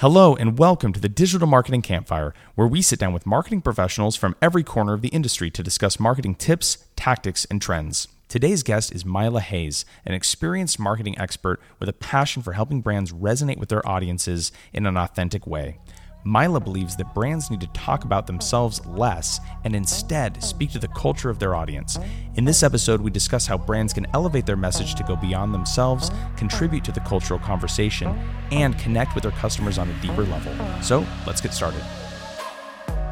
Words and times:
Hello, 0.00 0.34
and 0.34 0.58
welcome 0.58 0.94
to 0.94 1.00
the 1.00 1.10
Digital 1.10 1.46
Marketing 1.46 1.82
Campfire, 1.82 2.32
where 2.54 2.66
we 2.66 2.80
sit 2.80 2.98
down 2.98 3.12
with 3.12 3.26
marketing 3.26 3.60
professionals 3.60 4.16
from 4.16 4.34
every 4.40 4.64
corner 4.64 4.94
of 4.94 5.02
the 5.02 5.08
industry 5.08 5.50
to 5.50 5.62
discuss 5.62 6.00
marketing 6.00 6.36
tips, 6.36 6.86
tactics, 6.96 7.44
and 7.50 7.60
trends. 7.60 8.08
Today's 8.26 8.62
guest 8.62 8.94
is 8.94 9.04
Myla 9.04 9.42
Hayes, 9.42 9.84
an 10.06 10.14
experienced 10.14 10.78
marketing 10.78 11.18
expert 11.18 11.60
with 11.78 11.86
a 11.90 11.92
passion 11.92 12.42
for 12.42 12.54
helping 12.54 12.80
brands 12.80 13.12
resonate 13.12 13.58
with 13.58 13.68
their 13.68 13.86
audiences 13.86 14.52
in 14.72 14.86
an 14.86 14.96
authentic 14.96 15.46
way. 15.46 15.76
Myla 16.24 16.60
believes 16.60 16.96
that 16.96 17.14
brands 17.14 17.50
need 17.50 17.60
to 17.60 17.66
talk 17.68 18.04
about 18.04 18.26
themselves 18.26 18.84
less 18.86 19.40
and 19.64 19.74
instead 19.74 20.42
speak 20.42 20.70
to 20.72 20.78
the 20.78 20.88
culture 20.88 21.30
of 21.30 21.38
their 21.38 21.54
audience. 21.54 21.98
In 22.34 22.44
this 22.44 22.62
episode, 22.62 23.00
we 23.00 23.10
discuss 23.10 23.46
how 23.46 23.56
brands 23.56 23.92
can 23.92 24.06
elevate 24.12 24.46
their 24.46 24.56
message 24.56 24.94
to 24.96 25.02
go 25.02 25.16
beyond 25.16 25.54
themselves, 25.54 26.10
contribute 26.36 26.84
to 26.84 26.92
the 26.92 27.00
cultural 27.00 27.40
conversation, 27.40 28.08
and 28.52 28.78
connect 28.78 29.14
with 29.14 29.22
their 29.22 29.32
customers 29.32 29.78
on 29.78 29.88
a 29.88 30.02
deeper 30.02 30.24
level. 30.24 30.52
So, 30.82 31.06
let's 31.26 31.40
get 31.40 31.54
started. 31.54 31.82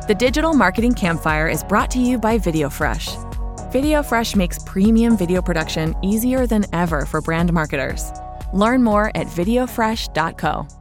The 0.07 0.15
Digital 0.15 0.55
Marketing 0.55 0.95
Campfire 0.95 1.49
is 1.49 1.63
brought 1.65 1.91
to 1.93 1.99
you 1.99 2.19
by 2.19 2.39
VideoFresh. 2.39 3.27
VideoFresh 3.73 4.37
makes 4.37 4.59
premium 4.65 5.17
video 5.17 5.43
production 5.43 5.95
easier 6.03 6.47
than 6.47 6.65
ever 6.73 7.05
for 7.05 7.21
brand 7.21 7.53
marketers. 7.53 8.11
Learn 8.55 8.83
more 8.83 9.09
at 9.15 9.27
videofresh.co. 9.27 10.78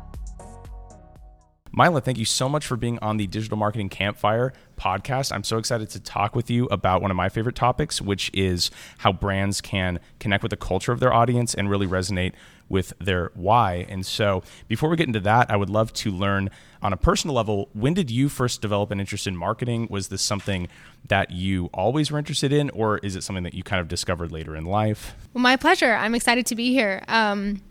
Myla, 1.78 2.02
thank 2.02 2.18
you 2.18 2.26
so 2.26 2.50
much 2.50 2.66
for 2.66 2.76
being 2.76 2.98
on 3.04 3.18
the 3.18 3.28
Digital 3.28 3.56
Marketing 3.56 3.88
Campfire 3.88 4.52
podcast. 4.80 5.32
I'm 5.32 5.44
so 5.44 5.60
excited 5.60 5.92
to 5.92 6.00
talk 6.00 6.36
with 6.36 6.50
you 6.50 6.66
about 6.72 7.04
one 7.04 7.12
of 7.12 7.18
my 7.18 7.30
favorite 7.30 7.54
topics, 7.54 8.02
which 8.02 8.32
is 8.34 8.72
how 8.98 9.14
brands 9.14 9.62
can 9.62 10.00
connect 10.20 10.42
with 10.42 10.50
the 10.50 10.58
culture 10.58 10.92
of 10.92 11.00
their 11.00 11.14
audience 11.14 11.54
and 11.54 11.70
really 11.70 11.86
resonate 11.86 12.34
with 12.68 12.94
their 13.00 13.30
why. 13.36 13.86
And 13.90 14.04
so, 14.04 14.42
before 14.68 14.90
we 14.90 14.98
get 14.98 15.06
into 15.06 15.20
that, 15.20 15.52
I 15.52 15.56
would 15.56 15.70
love 15.70 15.94
to 15.94 16.10
learn 16.10 16.50
on 16.82 16.94
a 16.94 16.98
personal 16.98 17.36
level 17.36 17.70
when 17.74 17.94
did 17.94 18.10
you 18.10 18.28
first 18.28 18.60
develop 18.60 18.90
an 18.90 19.00
interest 19.00 19.28
in 19.28 19.38
marketing? 19.38 19.86
Was 19.92 20.08
this 20.08 20.24
something 20.24 20.70
that 21.10 21.30
you 21.30 21.70
always 21.76 22.10
were 22.10 22.18
interested 22.18 22.52
in, 22.52 22.72
or 22.72 22.98
is 22.98 23.16
it 23.16 23.22
something 23.22 23.44
that 23.44 23.54
you 23.54 23.62
kind 23.62 23.80
of 23.80 23.88
discovered 23.88 24.32
later 24.32 24.56
in 24.56 24.66
life? 24.66 25.14
Well, 25.32 25.44
my 25.44 25.58
pleasure. 25.58 25.94
I'm 25.94 26.16
excited 26.16 26.48
to 26.48 26.56
be 26.56 26.72
here. 26.72 27.04
Um, 27.08 27.62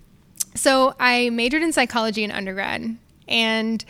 so, 0.55 0.94
I 1.00 1.31
majored 1.31 1.64
in 1.64 1.72
psychology 1.72 2.22
in 2.22 2.31
undergrad 2.31 2.98
and 3.28 3.84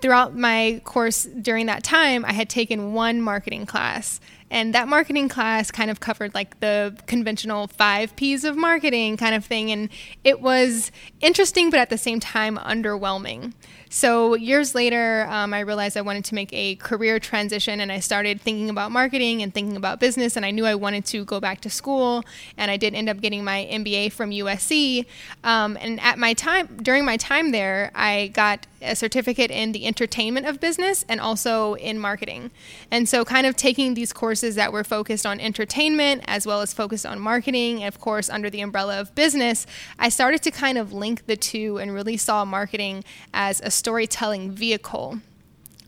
throughout 0.00 0.36
my 0.36 0.80
course 0.84 1.24
during 1.24 1.66
that 1.66 1.82
time, 1.82 2.24
I 2.24 2.32
had 2.32 2.48
taken 2.48 2.92
one 2.92 3.20
marketing 3.20 3.66
class. 3.66 4.20
And 4.50 4.74
that 4.74 4.86
marketing 4.86 5.28
class 5.28 5.70
kind 5.70 5.90
of 5.90 5.98
covered 5.98 6.32
like 6.34 6.60
the 6.60 6.96
conventional 7.06 7.66
five 7.66 8.14
P's 8.14 8.44
of 8.44 8.56
marketing 8.56 9.16
kind 9.16 9.34
of 9.34 9.44
thing. 9.44 9.72
And 9.72 9.88
it 10.22 10.40
was 10.40 10.92
interesting, 11.20 11.68
but 11.68 11.80
at 11.80 11.90
the 11.90 11.98
same 11.98 12.20
time, 12.20 12.56
underwhelming. 12.56 13.54
So, 13.88 14.34
years 14.34 14.74
later, 14.74 15.26
um, 15.30 15.54
I 15.54 15.60
realized 15.60 15.96
I 15.96 16.00
wanted 16.00 16.24
to 16.26 16.34
make 16.34 16.52
a 16.52 16.74
career 16.76 17.18
transition 17.18 17.80
and 17.80 17.90
I 17.90 18.00
started 18.00 18.40
thinking 18.40 18.68
about 18.68 18.90
marketing 18.90 19.42
and 19.42 19.54
thinking 19.54 19.76
about 19.76 20.00
business. 20.00 20.36
And 20.36 20.44
I 20.44 20.50
knew 20.50 20.66
I 20.66 20.74
wanted 20.74 21.04
to 21.06 21.24
go 21.24 21.40
back 21.40 21.60
to 21.62 21.70
school. 21.70 22.24
And 22.56 22.70
I 22.70 22.76
did 22.76 22.94
end 22.94 23.08
up 23.08 23.20
getting 23.20 23.44
my 23.44 23.68
MBA 23.70 24.12
from 24.12 24.30
USC. 24.30 25.06
Um, 25.44 25.78
and 25.80 26.00
at 26.00 26.18
my 26.18 26.34
time, 26.34 26.78
during 26.82 27.04
my 27.04 27.16
time 27.16 27.52
there, 27.52 27.90
I 27.94 28.28
got 28.28 28.66
a 28.82 28.94
certificate 28.94 29.50
in 29.50 29.72
the 29.72 29.86
entertainment 29.86 30.46
of 30.46 30.60
business 30.60 31.04
and 31.08 31.20
also 31.20 31.74
in 31.74 31.98
marketing. 31.98 32.50
And 32.90 33.08
so, 33.08 33.24
kind 33.24 33.46
of 33.46 33.56
taking 33.56 33.94
these 33.94 34.12
courses 34.12 34.35
that 34.40 34.72
were 34.72 34.84
focused 34.84 35.26
on 35.26 35.40
entertainment 35.40 36.22
as 36.26 36.46
well 36.46 36.60
as 36.60 36.72
focused 36.72 37.06
on 37.06 37.18
marketing, 37.20 37.82
and 37.82 37.94
of 37.94 38.00
course, 38.00 38.30
under 38.30 38.50
the 38.50 38.60
umbrella 38.60 39.00
of 39.00 39.14
business, 39.14 39.66
I 39.98 40.08
started 40.08 40.42
to 40.42 40.50
kind 40.50 40.78
of 40.78 40.92
link 40.92 41.26
the 41.26 41.36
two 41.36 41.78
and 41.78 41.92
really 41.92 42.16
saw 42.16 42.44
marketing 42.44 43.04
as 43.34 43.60
a 43.62 43.70
storytelling 43.70 44.50
vehicle. 44.50 45.20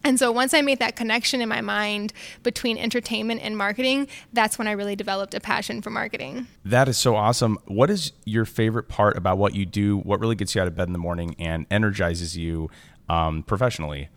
And 0.04 0.18
so 0.18 0.32
once 0.32 0.54
I 0.54 0.62
made 0.62 0.78
that 0.78 0.96
connection 0.96 1.42
in 1.42 1.48
my 1.48 1.60
mind 1.60 2.12
between 2.42 2.78
entertainment 2.78 3.40
and 3.42 3.58
marketing, 3.58 4.08
that's 4.32 4.58
when 4.58 4.66
I 4.66 4.72
really 4.72 4.96
developed 4.96 5.34
a 5.34 5.40
passion 5.40 5.82
for 5.82 5.90
marketing. 5.90 6.46
That 6.64 6.88
is 6.88 6.96
so 6.96 7.16
awesome. 7.16 7.58
What 7.66 7.90
is 7.90 8.12
your 8.24 8.44
favorite 8.44 8.88
part 8.88 9.16
about 9.18 9.38
what 9.38 9.54
you 9.54 9.66
do? 9.66 9.98
What 9.98 10.20
really 10.20 10.36
gets 10.36 10.54
you 10.54 10.62
out 10.62 10.68
of 10.68 10.74
bed 10.74 10.86
in 10.86 10.92
the 10.92 10.98
morning 10.98 11.36
and 11.38 11.66
energizes 11.70 12.36
you 12.36 12.70
um, 13.08 13.42
professionally? 13.42 14.08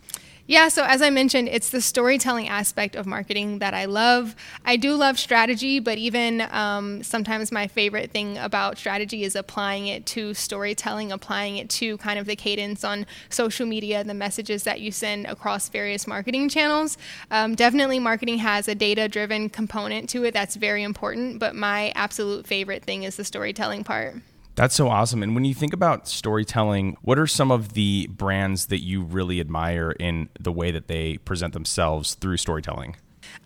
Yeah, 0.51 0.67
so 0.67 0.83
as 0.83 1.01
I 1.01 1.09
mentioned, 1.11 1.47
it's 1.47 1.69
the 1.69 1.79
storytelling 1.79 2.49
aspect 2.49 2.97
of 2.97 3.05
marketing 3.05 3.59
that 3.59 3.73
I 3.73 3.85
love. 3.85 4.35
I 4.65 4.75
do 4.75 4.95
love 4.95 5.17
strategy, 5.17 5.79
but 5.79 5.97
even 5.97 6.41
um, 6.41 7.03
sometimes 7.03 7.53
my 7.53 7.67
favorite 7.67 8.11
thing 8.11 8.37
about 8.37 8.77
strategy 8.77 9.23
is 9.23 9.37
applying 9.37 9.87
it 9.87 10.05
to 10.07 10.33
storytelling, 10.33 11.09
applying 11.09 11.55
it 11.55 11.69
to 11.69 11.95
kind 11.99 12.19
of 12.19 12.25
the 12.25 12.35
cadence 12.35 12.83
on 12.83 13.05
social 13.29 13.65
media, 13.65 14.03
the 14.03 14.13
messages 14.13 14.63
that 14.63 14.81
you 14.81 14.91
send 14.91 15.25
across 15.25 15.69
various 15.69 16.05
marketing 16.05 16.49
channels. 16.49 16.97
Um, 17.31 17.55
definitely, 17.55 17.99
marketing 17.99 18.39
has 18.39 18.67
a 18.67 18.75
data 18.75 19.07
driven 19.07 19.49
component 19.49 20.09
to 20.09 20.25
it 20.25 20.33
that's 20.33 20.57
very 20.57 20.83
important, 20.83 21.39
but 21.39 21.55
my 21.55 21.93
absolute 21.95 22.45
favorite 22.45 22.83
thing 22.83 23.03
is 23.03 23.15
the 23.15 23.23
storytelling 23.23 23.85
part. 23.85 24.17
That's 24.61 24.75
so 24.75 24.89
awesome. 24.89 25.23
And 25.23 25.33
when 25.33 25.43
you 25.43 25.55
think 25.55 25.73
about 25.73 26.07
storytelling, 26.07 26.95
what 27.01 27.17
are 27.17 27.25
some 27.25 27.49
of 27.51 27.73
the 27.73 28.05
brands 28.11 28.67
that 28.67 28.83
you 28.83 29.01
really 29.01 29.39
admire 29.39 29.89
in 29.89 30.29
the 30.39 30.51
way 30.51 30.69
that 30.69 30.87
they 30.87 31.17
present 31.17 31.53
themselves 31.53 32.13
through 32.13 32.37
storytelling? 32.37 32.95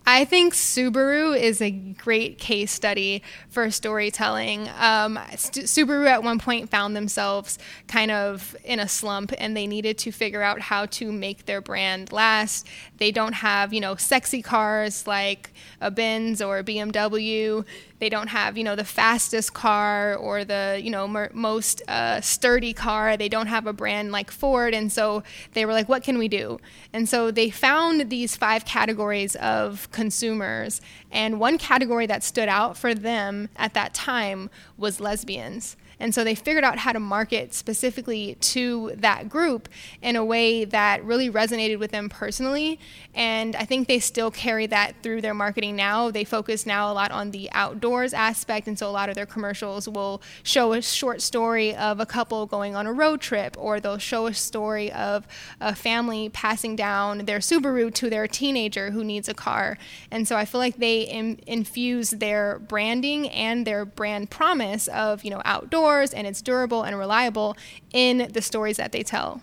I 0.05 0.25
think 0.25 0.53
Subaru 0.53 1.39
is 1.39 1.61
a 1.61 1.71
great 1.71 2.37
case 2.37 2.71
study 2.71 3.23
for 3.49 3.71
storytelling. 3.71 4.69
Um, 4.77 5.17
Subaru 5.35 6.05
at 6.07 6.21
one 6.21 6.37
point 6.37 6.69
found 6.69 6.95
themselves 6.95 7.57
kind 7.87 8.11
of 8.11 8.55
in 8.63 8.79
a 8.79 8.87
slump 8.87 9.33
and 9.37 9.57
they 9.57 9.67
needed 9.67 9.97
to 9.99 10.11
figure 10.11 10.43
out 10.43 10.59
how 10.59 10.85
to 10.87 11.11
make 11.11 11.45
their 11.45 11.61
brand 11.61 12.11
last. 12.11 12.67
They 12.97 13.11
don't 13.11 13.33
have, 13.33 13.73
you 13.73 13.81
know, 13.81 13.95
sexy 13.95 14.41
cars 14.41 15.07
like 15.07 15.53
a 15.81 15.89
Benz 15.89 16.41
or 16.41 16.59
a 16.59 16.63
BMW. 16.63 17.65
They 17.99 18.09
don't 18.09 18.27
have, 18.27 18.57
you 18.57 18.63
know, 18.63 18.75
the 18.75 18.83
fastest 18.83 19.53
car 19.53 20.15
or 20.15 20.43
the, 20.43 20.79
you 20.83 20.89
know, 20.89 21.07
mer- 21.07 21.31
most 21.33 21.81
uh, 21.87 22.19
sturdy 22.21 22.73
car. 22.73 23.15
They 23.15 23.29
don't 23.29 23.47
have 23.47 23.67
a 23.67 23.73
brand 23.73 24.11
like 24.11 24.31
Ford. 24.31 24.73
And 24.73 24.91
so 24.91 25.23
they 25.53 25.65
were 25.65 25.71
like, 25.71 25.87
what 25.87 26.03
can 26.03 26.17
we 26.17 26.27
do? 26.27 26.59
And 26.91 27.07
so 27.07 27.31
they 27.31 27.49
found 27.49 28.09
these 28.09 28.35
five 28.35 28.65
categories 28.65 29.35
of 29.37 29.89
consumers. 29.91 30.81
And 31.11 31.39
one 31.39 31.57
category 31.57 32.05
that 32.07 32.23
stood 32.23 32.49
out 32.49 32.77
for 32.77 32.93
them 32.93 33.49
at 33.55 33.73
that 33.75 33.93
time 33.93 34.49
was 34.77 34.99
lesbians. 34.99 35.77
And 35.99 36.13
so 36.13 36.23
they 36.23 36.35
figured 36.35 36.63
out 36.63 36.79
how 36.79 36.91
to 36.91 36.99
market 36.99 37.53
specifically 37.53 38.35
to 38.41 38.91
that 38.95 39.29
group 39.29 39.69
in 40.01 40.15
a 40.15 40.25
way 40.25 40.65
that 40.65 41.03
really 41.03 41.29
resonated 41.29 41.79
with 41.79 41.91
them 41.91 42.09
personally. 42.09 42.79
And 43.13 43.55
I 43.55 43.63
think 43.63 43.87
they 43.87 43.99
still 43.99 44.29
carry 44.29 44.67
that 44.67 44.95
through 45.01 45.21
their 45.21 45.33
marketing 45.33 45.75
now. 45.75 46.11
They 46.11 46.25
focus 46.25 46.65
now 46.65 46.91
a 46.91 46.93
lot 46.93 47.11
on 47.11 47.31
the 47.31 47.49
outdoors 47.53 48.13
aspect. 48.13 48.67
And 48.67 48.77
so 48.77 48.89
a 48.89 48.91
lot 48.91 49.07
of 49.09 49.15
their 49.15 49.25
commercials 49.25 49.87
will 49.87 50.21
show 50.43 50.73
a 50.73 50.81
short 50.81 51.21
story 51.21 51.73
of 51.75 51.99
a 51.99 52.05
couple 52.05 52.45
going 52.45 52.75
on 52.75 52.87
a 52.87 52.93
road 52.93 53.21
trip, 53.21 53.55
or 53.57 53.79
they'll 53.79 53.97
show 53.97 54.27
a 54.27 54.33
story 54.33 54.91
of 54.91 55.25
a 55.61 55.73
family 55.73 56.29
passing 56.29 56.75
down 56.75 57.19
their 57.19 57.39
Subaru 57.39 57.93
to 57.93 58.09
their 58.09 58.27
teenager 58.27 58.91
who 58.91 59.03
needs 59.03 59.29
a 59.29 59.33
car. 59.33 59.77
And 60.11 60.27
so 60.27 60.35
I 60.35 60.45
feel 60.45 60.59
like 60.59 60.77
they 60.77 61.01
in- 61.03 61.39
infuse 61.47 62.09
their 62.09 62.59
branding 62.59 63.29
and 63.29 63.65
their 63.65 63.85
brand 63.85 64.29
promise 64.29 64.87
of, 64.89 65.23
you 65.23 65.31
know, 65.31 65.41
outdoors 65.45 65.84
and 65.85 66.27
it's 66.27 66.41
durable 66.41 66.83
and 66.83 66.97
reliable 66.97 67.55
in 67.91 68.29
the 68.31 68.41
stories 68.41 68.77
that 68.77 68.91
they 68.91 69.03
tell. 69.03 69.41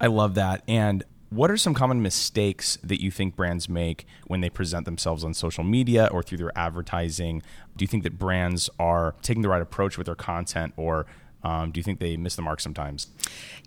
I 0.00 0.06
love 0.06 0.34
that. 0.34 0.62
And 0.66 1.04
what 1.30 1.50
are 1.50 1.56
some 1.56 1.74
common 1.74 2.02
mistakes 2.02 2.76
that 2.82 3.00
you 3.00 3.10
think 3.10 3.36
brands 3.36 3.68
make 3.68 4.06
when 4.26 4.40
they 4.40 4.50
present 4.50 4.84
themselves 4.84 5.22
on 5.22 5.32
social 5.34 5.62
media 5.62 6.08
or 6.10 6.22
through 6.22 6.38
their 6.38 6.56
advertising? 6.58 7.42
Do 7.76 7.84
you 7.84 7.86
think 7.86 8.02
that 8.02 8.18
brands 8.18 8.68
are 8.78 9.14
taking 9.22 9.42
the 9.42 9.48
right 9.48 9.62
approach 9.62 9.96
with 9.96 10.06
their 10.06 10.16
content 10.16 10.74
or 10.76 11.06
um, 11.42 11.70
do 11.70 11.78
you 11.78 11.84
think 11.84 12.00
they 12.00 12.16
miss 12.16 12.36
the 12.36 12.42
mark 12.42 12.60
sometimes? 12.60 13.06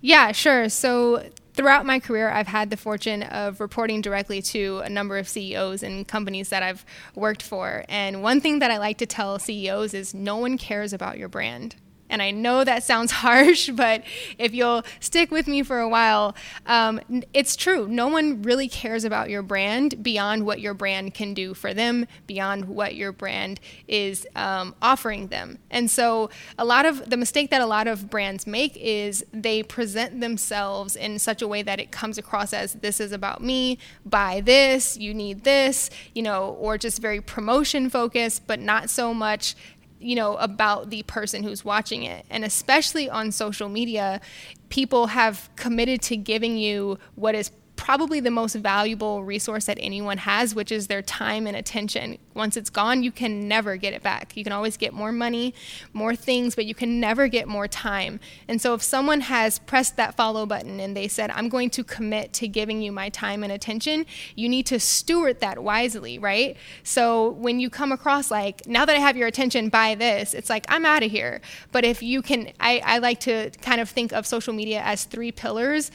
Yeah, 0.02 0.32
sure. 0.32 0.70
So 0.70 1.24
throughout 1.54 1.86
my 1.86 2.00
career, 2.00 2.30
I've 2.30 2.48
had 2.48 2.70
the 2.70 2.78
fortune 2.78 3.24
of 3.24 3.60
reporting 3.60 4.02
directly 4.02 4.42
to 4.44 4.80
a 4.80 4.90
number 4.90 5.18
of 5.18 5.28
CEOs 5.28 5.84
and 5.84 6.08
companies 6.08 6.50
that 6.50 6.64
I've 6.64 6.86
worked 7.16 7.42
for. 7.42 7.86
And 7.90 8.22
one 8.22 8.42
thing 8.42 8.60
that 8.60 8.72
I 8.72 8.78
like 8.78 8.98
to 9.00 9.06
tell 9.06 9.40
CEOs 9.40 9.94
is 9.94 10.14
no 10.14 10.38
one 10.38 10.58
cares 10.58 10.94
about 10.94 11.18
your 11.18 11.30
brand. 11.30 11.76
And 12.14 12.22
I 12.22 12.30
know 12.30 12.64
that 12.64 12.84
sounds 12.84 13.12
harsh, 13.24 13.72
but 13.72 14.04
if 14.38 14.54
you'll 14.54 14.84
stick 15.00 15.32
with 15.32 15.48
me 15.48 15.64
for 15.64 15.80
a 15.80 15.90
while, 15.90 16.36
um, 16.68 17.02
it's 17.34 17.56
true. 17.56 17.88
No 17.88 18.08
one 18.08 18.44
really 18.44 18.68
cares 18.68 19.04
about 19.04 19.32
your 19.32 19.42
brand 19.42 20.04
beyond 20.04 20.46
what 20.46 20.62
your 20.62 20.76
brand 20.76 21.16
can 21.16 21.34
do 21.34 21.56
for 21.56 21.74
them, 21.74 22.06
beyond 22.28 22.66
what 22.66 22.94
your 22.94 23.12
brand 23.12 23.60
is 23.88 24.28
um, 24.36 24.76
offering 24.80 25.28
them. 25.28 25.58
And 25.72 25.90
so, 25.90 26.30
a 26.60 26.64
lot 26.64 26.86
of 26.86 27.10
the 27.10 27.18
mistake 27.18 27.50
that 27.50 27.62
a 27.62 27.66
lot 27.66 27.88
of 27.88 28.12
brands 28.12 28.46
make 28.46 28.78
is 28.78 29.26
they 29.34 29.64
present 29.64 30.22
themselves 30.22 30.96
in 30.96 31.18
such 31.18 31.42
a 31.42 31.48
way 31.48 31.64
that 31.64 31.80
it 31.80 31.90
comes 31.90 32.20
across 32.20 32.54
as 32.54 32.74
this 32.74 33.00
is 33.00 33.12
about 33.12 33.42
me, 33.42 33.80
buy 34.06 34.40
this, 34.40 34.98
you 34.98 35.16
need 35.16 35.44
this, 35.44 35.90
you 36.14 36.22
know, 36.22 36.56
or 36.60 36.78
just 36.78 37.02
very 37.02 37.22
promotion 37.22 37.90
focused, 37.90 38.46
but 38.46 38.60
not 38.60 38.92
so 38.92 39.16
much 39.16 39.56
you 40.04 40.16
know, 40.16 40.36
about 40.38 40.90
the 40.90 41.04
person 41.04 41.44
who's 41.44 41.64
watching 41.64 42.04
it. 42.04 42.26
And 42.30 42.44
especially 42.44 43.10
on 43.10 43.32
social 43.32 43.70
media, 43.70 44.22
people 44.70 45.08
have 45.08 45.50
committed 45.56 46.02
to 46.04 46.18
giving 46.18 46.58
you 46.58 47.00
what 47.16 47.36
is 47.36 47.52
probably 47.76 48.20
the 48.20 48.32
most 48.32 48.56
valuable 48.56 49.24
resource 49.24 49.66
that 49.66 49.78
anyone 49.82 50.18
has, 50.18 50.56
which 50.56 50.72
is 50.72 50.88
their 50.88 51.02
time 51.02 51.48
and 51.48 51.58
attention. 51.58 52.18
Once 52.36 52.58
it's 52.58 52.70
gone, 52.70 53.04
you 53.04 53.12
can 53.12 53.48
never 53.48 53.78
get 53.78 53.94
it 53.94 54.02
back. 54.04 54.36
You 54.36 54.44
can 54.44 54.54
always 54.54 54.78
get 54.78 54.94
more 54.94 55.12
money, 55.12 55.54
more 55.94 56.16
things, 56.16 56.56
but 56.56 56.66
you 56.66 56.76
can 56.76 57.00
never 57.00 57.28
get 57.28 57.48
more 57.48 57.68
time. 57.68 58.20
And 58.48 58.62
so 58.62 58.74
if 58.74 58.82
someone 58.82 59.22
has 59.22 59.60
pressed 59.60 59.98
that 59.98 60.16
follow 60.16 60.46
button 60.46 60.80
and 60.80 60.96
they 60.96 61.08
said, 61.08 61.32
I'm 61.32 61.50
going 61.50 61.70
to 61.72 61.84
commit 61.84 62.34
to 62.34 62.48
giving 62.48 62.82
you 62.82 62.92
my 62.92 63.10
time 63.10 63.44
and 63.44 63.52
attention, 63.52 64.06
you 64.36 64.50
need 64.50 64.66
to 64.68 64.80
steward 64.80 65.40
that 65.42 65.64
wisely, 65.64 66.18
right? 66.20 66.58
So 66.84 67.32
when 67.32 67.60
you 67.60 67.70
come 67.70 67.92
across 67.92 68.32
like, 68.32 68.66
now 68.68 68.86
that 68.86 68.96
I 68.96 69.00
have 69.00 69.18
your 69.18 69.28
attention, 69.28 69.70
buy 69.70 69.96
this, 69.96 70.34
it's 70.34 70.50
like, 70.50 70.66
I'm 70.70 70.86
out 70.86 71.04
of 71.04 71.12
here. 71.12 71.42
But 71.72 71.86
if 71.86 72.02
you 72.02 72.22
can, 72.22 72.52
I, 72.60 72.82
I 72.84 72.98
like 73.00 73.20
to 73.22 73.52
kind 73.62 73.82
of 73.82 73.90
think 73.90 74.12
of 74.12 74.26
social 74.26 74.54
media 74.54 74.82
as 74.84 75.06
three 75.06 75.32
pillars 75.32 75.92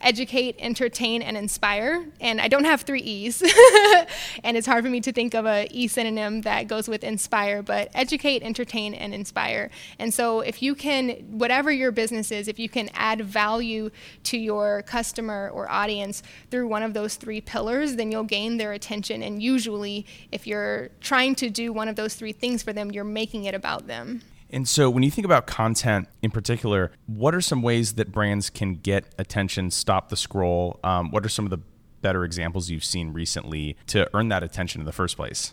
educate, 0.00 0.56
entertain, 0.58 1.22
and 1.22 1.36
inspire. 1.36 2.04
And 2.20 2.40
I 2.40 2.48
don't 2.48 2.64
have 2.64 2.82
three 2.82 3.00
E's. 3.00 3.42
and 4.44 4.56
it's 4.56 4.66
hard 4.66 4.84
for 4.84 4.90
me 4.90 5.00
to 5.00 5.12
think 5.12 5.34
of 5.34 5.46
a 5.46 5.66
E 5.78 5.86
synonym 5.86 6.42
that 6.42 6.66
goes 6.66 6.88
with 6.88 7.04
inspire, 7.04 7.62
but 7.62 7.90
educate, 7.94 8.42
entertain, 8.42 8.94
and 8.94 9.14
inspire. 9.14 9.70
And 9.98 10.12
so 10.12 10.40
if 10.40 10.62
you 10.62 10.74
can, 10.74 11.10
whatever 11.30 11.70
your 11.70 11.92
business 11.92 12.32
is, 12.32 12.48
if 12.48 12.58
you 12.58 12.68
can 12.68 12.90
add 12.94 13.20
value 13.20 13.90
to 14.24 14.36
your 14.36 14.82
customer 14.82 15.50
or 15.52 15.70
audience 15.70 16.22
through 16.50 16.68
one 16.68 16.82
of 16.82 16.94
those 16.94 17.14
three 17.14 17.40
pillars, 17.40 17.96
then 17.96 18.10
you'll 18.10 18.24
gain 18.24 18.56
their 18.56 18.72
attention. 18.72 19.22
And 19.22 19.42
usually, 19.42 20.04
if 20.32 20.46
you're 20.46 20.88
trying 21.00 21.34
to 21.36 21.50
do 21.50 21.72
one 21.72 21.88
of 21.88 21.96
those 21.96 22.14
three 22.14 22.32
things 22.32 22.62
for 22.62 22.72
them, 22.72 22.90
you're 22.90 23.04
making 23.04 23.44
it 23.44 23.54
about 23.54 23.86
them. 23.86 24.22
And 24.50 24.66
so, 24.66 24.88
when 24.88 25.02
you 25.02 25.10
think 25.10 25.26
about 25.26 25.46
content 25.46 26.08
in 26.22 26.30
particular, 26.30 26.90
what 27.06 27.34
are 27.34 27.40
some 27.40 27.60
ways 27.60 27.94
that 27.94 28.10
brands 28.10 28.48
can 28.48 28.74
get 28.74 29.04
attention, 29.18 29.70
stop 29.70 30.08
the 30.08 30.16
scroll? 30.16 30.80
Um, 30.82 31.10
what 31.10 31.24
are 31.24 31.28
some 31.28 31.44
of 31.44 31.50
the 31.50 31.60
better 32.00 32.24
examples 32.24 32.70
you've 32.70 32.84
seen 32.84 33.12
recently 33.12 33.76
to 33.88 34.08
earn 34.14 34.28
that 34.28 34.42
attention 34.42 34.80
in 34.80 34.86
the 34.86 34.92
first 34.92 35.16
place? 35.16 35.52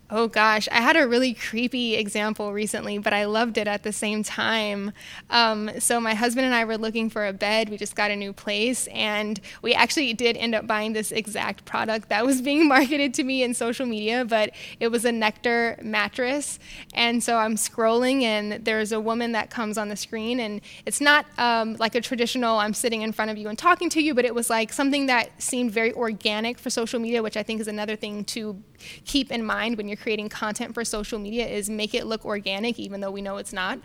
Oh 0.13 0.27
gosh, 0.27 0.67
I 0.73 0.81
had 0.81 0.97
a 0.97 1.07
really 1.07 1.33
creepy 1.33 1.95
example 1.95 2.51
recently, 2.51 2.97
but 2.97 3.13
I 3.13 3.23
loved 3.23 3.57
it 3.57 3.65
at 3.65 3.83
the 3.83 3.93
same 3.93 4.23
time. 4.23 4.91
Um, 5.29 5.71
so, 5.79 6.01
my 6.01 6.15
husband 6.15 6.45
and 6.45 6.53
I 6.53 6.65
were 6.65 6.77
looking 6.77 7.09
for 7.09 7.25
a 7.25 7.31
bed. 7.31 7.69
We 7.69 7.77
just 7.77 7.95
got 7.95 8.11
a 8.11 8.15
new 8.17 8.33
place, 8.33 8.87
and 8.87 9.39
we 9.61 9.73
actually 9.73 10.13
did 10.13 10.35
end 10.35 10.53
up 10.53 10.67
buying 10.67 10.91
this 10.91 11.13
exact 11.13 11.63
product 11.63 12.09
that 12.09 12.25
was 12.25 12.41
being 12.41 12.67
marketed 12.75 13.13
to 13.13 13.23
me 13.23 13.41
in 13.41 13.53
social 13.53 13.85
media, 13.85 14.25
but 14.25 14.51
it 14.81 14.89
was 14.89 15.05
a 15.05 15.13
Nectar 15.13 15.79
mattress. 15.81 16.59
And 16.93 17.23
so, 17.23 17.37
I'm 17.37 17.55
scrolling, 17.55 18.23
and 18.23 18.65
there's 18.65 18.91
a 18.91 18.99
woman 18.99 19.31
that 19.31 19.49
comes 19.49 19.77
on 19.77 19.87
the 19.87 19.95
screen, 19.95 20.41
and 20.41 20.59
it's 20.85 20.99
not 20.99 21.25
um, 21.37 21.77
like 21.79 21.95
a 21.95 22.01
traditional 22.01 22.59
I'm 22.59 22.73
sitting 22.73 23.01
in 23.01 23.13
front 23.13 23.31
of 23.31 23.37
you 23.37 23.47
and 23.47 23.57
talking 23.57 23.89
to 23.91 24.01
you, 24.01 24.13
but 24.13 24.25
it 24.25 24.35
was 24.35 24.49
like 24.49 24.73
something 24.73 25.05
that 25.05 25.41
seemed 25.41 25.71
very 25.71 25.93
organic 25.93 26.59
for 26.59 26.69
social 26.69 26.99
media, 26.99 27.23
which 27.23 27.37
I 27.37 27.43
think 27.43 27.61
is 27.61 27.69
another 27.69 27.95
thing 27.95 28.25
to 28.25 28.61
keep 29.05 29.31
in 29.31 29.45
mind 29.45 29.77
when 29.77 29.87
you're 29.87 30.00
creating 30.01 30.29
content 30.29 30.73
for 30.73 30.83
social 30.83 31.19
media 31.19 31.47
is 31.47 31.69
make 31.69 31.93
it 31.93 32.05
look 32.05 32.25
organic, 32.25 32.79
even 32.79 33.01
though 33.01 33.11
we 33.11 33.21
know 33.21 33.37
it's 33.37 33.53
not. 33.53 33.79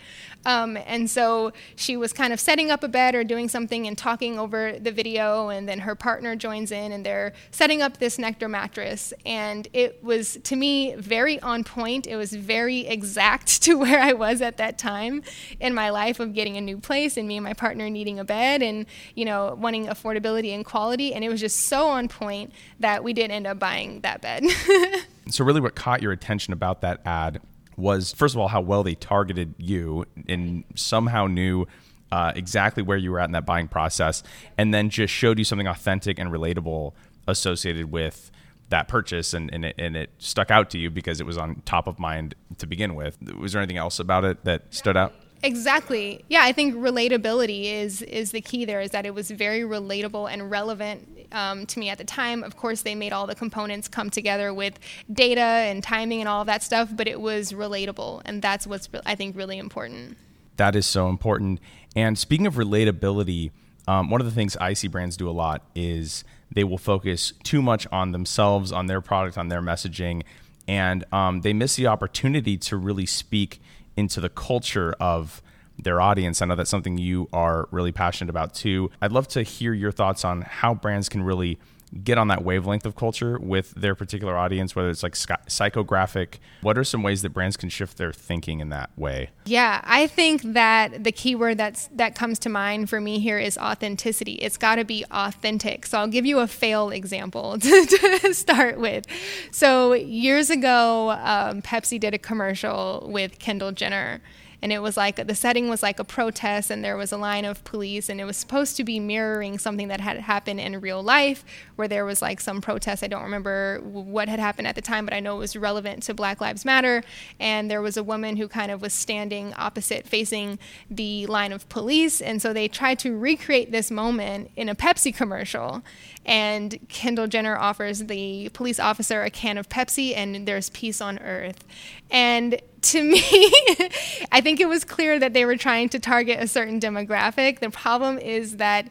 Um, 0.44 0.76
and 0.86 1.08
so 1.08 1.52
she 1.76 1.96
was 1.96 2.12
kind 2.12 2.32
of 2.32 2.40
setting 2.40 2.70
up 2.70 2.82
a 2.82 2.88
bed 2.88 3.14
or 3.14 3.24
doing 3.24 3.48
something 3.48 3.86
and 3.86 3.96
talking 3.96 4.38
over 4.38 4.78
the 4.78 4.92
video, 4.92 5.48
and 5.48 5.68
then 5.68 5.80
her 5.80 5.94
partner 5.94 6.36
joins 6.36 6.72
in 6.72 6.92
and 6.92 7.04
they're 7.04 7.32
setting 7.50 7.82
up 7.82 7.98
this 7.98 8.18
Nectar 8.18 8.48
mattress. 8.48 9.12
And 9.24 9.68
it 9.72 10.02
was, 10.02 10.38
to 10.44 10.56
me, 10.56 10.94
very 10.94 11.40
on 11.40 11.64
point. 11.64 12.06
It 12.06 12.16
was 12.16 12.32
very 12.32 12.86
exact 12.86 13.62
to 13.62 13.74
where 13.74 14.00
I 14.00 14.12
was 14.12 14.40
at 14.40 14.56
that 14.56 14.78
time 14.78 15.22
in 15.60 15.74
my 15.74 15.90
life 15.90 16.20
of 16.20 16.34
getting 16.34 16.56
a 16.56 16.60
new 16.60 16.78
place 16.78 17.16
and 17.16 17.28
me 17.28 17.36
and 17.36 17.44
my 17.44 17.52
partner 17.52 17.90
needing 17.90 18.18
a 18.18 18.24
bed 18.24 18.62
and, 18.62 18.86
you 19.14 19.24
know, 19.24 19.56
wanting 19.58 19.86
affordability 19.86 20.54
and 20.54 20.64
quality. 20.64 21.14
And 21.14 21.24
it 21.24 21.28
was 21.28 21.40
just 21.40 21.60
so 21.60 21.88
on 21.88 22.08
point 22.08 22.52
that 22.80 23.04
we 23.04 23.12
did 23.12 23.30
end 23.30 23.46
up 23.46 23.58
buying 23.58 24.00
that 24.00 24.20
bed. 24.20 24.44
so 25.28 25.44
really 25.44 25.60
what 25.60 25.74
caught 25.74 26.02
your 26.02 26.12
attention 26.12 26.52
about 26.52 26.80
that 26.80 27.00
ad 27.04 27.40
was 27.76 28.12
first 28.12 28.34
of 28.34 28.40
all 28.40 28.48
how 28.48 28.60
well 28.60 28.82
they 28.82 28.94
targeted 28.94 29.54
you 29.58 30.04
and 30.28 30.64
somehow 30.74 31.26
knew 31.26 31.66
uh, 32.12 32.32
exactly 32.36 32.82
where 32.82 32.96
you 32.96 33.10
were 33.10 33.18
at 33.18 33.24
in 33.24 33.32
that 33.32 33.44
buying 33.44 33.68
process 33.68 34.22
and 34.56 34.72
then 34.72 34.88
just 34.88 35.12
showed 35.12 35.38
you 35.38 35.44
something 35.44 35.66
authentic 35.66 36.18
and 36.18 36.30
relatable 36.30 36.92
associated 37.26 37.90
with 37.90 38.30
that 38.68 38.88
purchase 38.88 39.34
and, 39.34 39.52
and, 39.52 39.64
it, 39.64 39.74
and 39.78 39.96
it 39.96 40.10
stuck 40.18 40.50
out 40.50 40.70
to 40.70 40.78
you 40.78 40.90
because 40.90 41.20
it 41.20 41.26
was 41.26 41.38
on 41.38 41.62
top 41.64 41.86
of 41.86 41.98
mind 41.98 42.34
to 42.58 42.66
begin 42.66 42.94
with. 42.94 43.16
Was 43.38 43.52
there 43.52 43.62
anything 43.62 43.76
else 43.76 43.98
about 43.98 44.24
it 44.24 44.44
that 44.44 44.74
stood 44.74 44.96
out 44.96 45.14
Exactly. 45.46 46.24
Yeah, 46.28 46.42
I 46.42 46.50
think 46.50 46.74
relatability 46.74 47.72
is 47.72 48.02
is 48.02 48.32
the 48.32 48.40
key 48.40 48.64
there. 48.64 48.80
Is 48.80 48.90
that 48.90 49.06
it 49.06 49.14
was 49.14 49.30
very 49.30 49.60
relatable 49.60 50.28
and 50.30 50.50
relevant 50.50 51.28
um, 51.30 51.66
to 51.66 51.78
me 51.78 51.88
at 51.88 51.98
the 51.98 52.04
time. 52.04 52.42
Of 52.42 52.56
course, 52.56 52.82
they 52.82 52.96
made 52.96 53.12
all 53.12 53.28
the 53.28 53.36
components 53.36 53.86
come 53.86 54.10
together 54.10 54.52
with 54.52 54.80
data 55.12 55.40
and 55.40 55.84
timing 55.84 56.20
and 56.20 56.28
all 56.28 56.40
of 56.40 56.48
that 56.48 56.64
stuff, 56.64 56.90
but 56.92 57.06
it 57.06 57.20
was 57.20 57.52
relatable, 57.52 58.22
and 58.24 58.42
that's 58.42 58.66
what's 58.66 58.88
I 59.06 59.14
think 59.14 59.36
really 59.36 59.58
important. 59.58 60.18
That 60.56 60.74
is 60.74 60.84
so 60.84 61.08
important. 61.08 61.60
And 61.94 62.18
speaking 62.18 62.46
of 62.46 62.54
relatability, 62.54 63.52
um, 63.86 64.10
one 64.10 64.20
of 64.20 64.26
the 64.26 64.32
things 64.32 64.56
I 64.56 64.72
see 64.72 64.88
brands 64.88 65.16
do 65.16 65.28
a 65.28 65.32
lot 65.32 65.62
is 65.76 66.24
they 66.52 66.64
will 66.64 66.78
focus 66.78 67.32
too 67.44 67.62
much 67.62 67.86
on 67.92 68.10
themselves, 68.10 68.72
on 68.72 68.86
their 68.86 69.00
product, 69.00 69.38
on 69.38 69.46
their 69.46 69.62
messaging, 69.62 70.24
and 70.66 71.04
um, 71.12 71.42
they 71.42 71.52
miss 71.52 71.76
the 71.76 71.86
opportunity 71.86 72.56
to 72.56 72.76
really 72.76 73.06
speak 73.06 73.60
into 73.96 74.20
the 74.20 74.28
culture 74.28 74.94
of 75.00 75.42
their 75.78 76.00
audience. 76.00 76.40
I 76.40 76.46
know 76.46 76.54
that's 76.54 76.70
something 76.70 76.98
you 76.98 77.28
are 77.32 77.68
really 77.70 77.92
passionate 77.92 78.30
about 78.30 78.54
too. 78.54 78.90
I'd 79.00 79.12
love 79.12 79.28
to 79.28 79.42
hear 79.42 79.74
your 79.74 79.92
thoughts 79.92 80.24
on 80.24 80.42
how 80.42 80.74
brands 80.74 81.08
can 81.08 81.22
really 81.22 81.58
get 82.02 82.18
on 82.18 82.28
that 82.28 82.44
wavelength 82.44 82.84
of 82.84 82.96
culture 82.96 83.38
with 83.38 83.70
their 83.72 83.94
particular 83.94 84.36
audience, 84.36 84.74
whether 84.74 84.90
it's 84.90 85.02
like 85.02 85.14
psychographic. 85.14 86.38
What 86.60 86.76
are 86.76 86.84
some 86.84 87.02
ways 87.02 87.22
that 87.22 87.30
brands 87.30 87.56
can 87.56 87.68
shift 87.68 87.96
their 87.96 88.12
thinking 88.12 88.60
in 88.60 88.68
that 88.70 88.90
way? 88.96 89.30
Yeah, 89.44 89.80
I 89.84 90.06
think 90.06 90.42
that 90.42 91.04
the 91.04 91.12
key 91.12 91.34
word 91.34 91.58
that's 91.58 91.88
that 91.92 92.14
comes 92.14 92.38
to 92.40 92.48
mind 92.48 92.90
for 92.90 93.00
me 93.00 93.18
here 93.18 93.38
is 93.38 93.56
authenticity. 93.58 94.34
It's 94.34 94.56
got 94.56 94.76
to 94.76 94.84
be 94.84 95.04
authentic. 95.10 95.86
So 95.86 95.98
I'll 95.98 96.08
give 96.08 96.26
you 96.26 96.40
a 96.40 96.46
fail 96.46 96.90
example 96.90 97.58
to, 97.58 97.86
to 98.22 98.34
start 98.34 98.78
with. 98.78 99.06
So 99.50 99.92
years 99.92 100.50
ago, 100.50 101.10
um, 101.10 101.62
Pepsi 101.62 101.98
did 102.00 102.14
a 102.14 102.18
commercial 102.18 103.08
with 103.10 103.38
Kendall 103.38 103.72
Jenner 103.72 104.20
and 104.66 104.72
it 104.72 104.80
was 104.80 104.96
like 104.96 105.24
the 105.28 105.34
setting 105.36 105.68
was 105.68 105.80
like 105.80 106.00
a 106.00 106.04
protest 106.04 106.72
and 106.72 106.82
there 106.82 106.96
was 106.96 107.12
a 107.12 107.16
line 107.16 107.44
of 107.44 107.62
police 107.62 108.08
and 108.08 108.20
it 108.20 108.24
was 108.24 108.36
supposed 108.36 108.76
to 108.76 108.82
be 108.82 108.98
mirroring 108.98 109.60
something 109.60 109.86
that 109.86 110.00
had 110.00 110.18
happened 110.18 110.58
in 110.58 110.80
real 110.80 111.00
life 111.00 111.44
where 111.76 111.86
there 111.86 112.04
was 112.04 112.20
like 112.20 112.40
some 112.40 112.60
protest. 112.60 113.04
I 113.04 113.06
don't 113.06 113.22
remember 113.22 113.78
what 113.84 114.28
had 114.28 114.40
happened 114.40 114.66
at 114.66 114.74
the 114.74 114.82
time 114.82 115.04
but 115.04 115.14
i 115.14 115.20
know 115.20 115.36
it 115.36 115.38
was 115.38 115.54
relevant 115.54 116.02
to 116.02 116.14
black 116.14 116.40
lives 116.40 116.64
matter. 116.64 117.04
And 117.38 117.70
there 117.70 117.80
was 117.80 117.96
a 117.96 118.02
woman 118.02 118.34
who 118.38 118.48
kind 118.48 118.72
of 118.72 118.82
was 118.82 118.92
standing 118.92 119.54
opposite 119.54 120.04
facing 120.04 120.58
the 120.90 121.26
line 121.26 121.52
of 121.52 121.68
police. 121.68 122.20
And 122.20 122.42
so 122.42 122.52
they 122.52 122.66
tried 122.66 122.98
to 122.98 123.16
recreate 123.16 123.70
this 123.70 123.92
moment 123.92 124.50
in 124.56 124.68
a 124.68 124.74
pepsi 124.74 125.14
commercial 125.14 125.84
and 126.26 126.78
kendall 126.88 127.26
jenner 127.26 127.56
offers 127.56 128.04
the 128.04 128.50
police 128.50 128.78
officer 128.78 129.22
a 129.22 129.30
can 129.30 129.56
of 129.56 129.68
pepsi 129.68 130.14
and 130.14 130.46
there's 130.46 130.68
peace 130.70 131.00
on 131.00 131.18
earth 131.20 131.64
and 132.10 132.60
to 132.82 133.02
me, 133.02 133.20
I 134.32 134.40
think 134.40 134.60
it 134.60 134.68
was 134.68 134.84
clear 134.84 135.18
that 135.18 135.32
they 135.32 135.44
were 135.44 135.56
trying 135.56 135.88
to 135.90 135.98
target 135.98 136.38
a 136.40 136.46
certain 136.46 136.80
demographic. 136.80 137.58
The 137.58 137.70
problem 137.70 138.18
is 138.18 138.58
that 138.58 138.88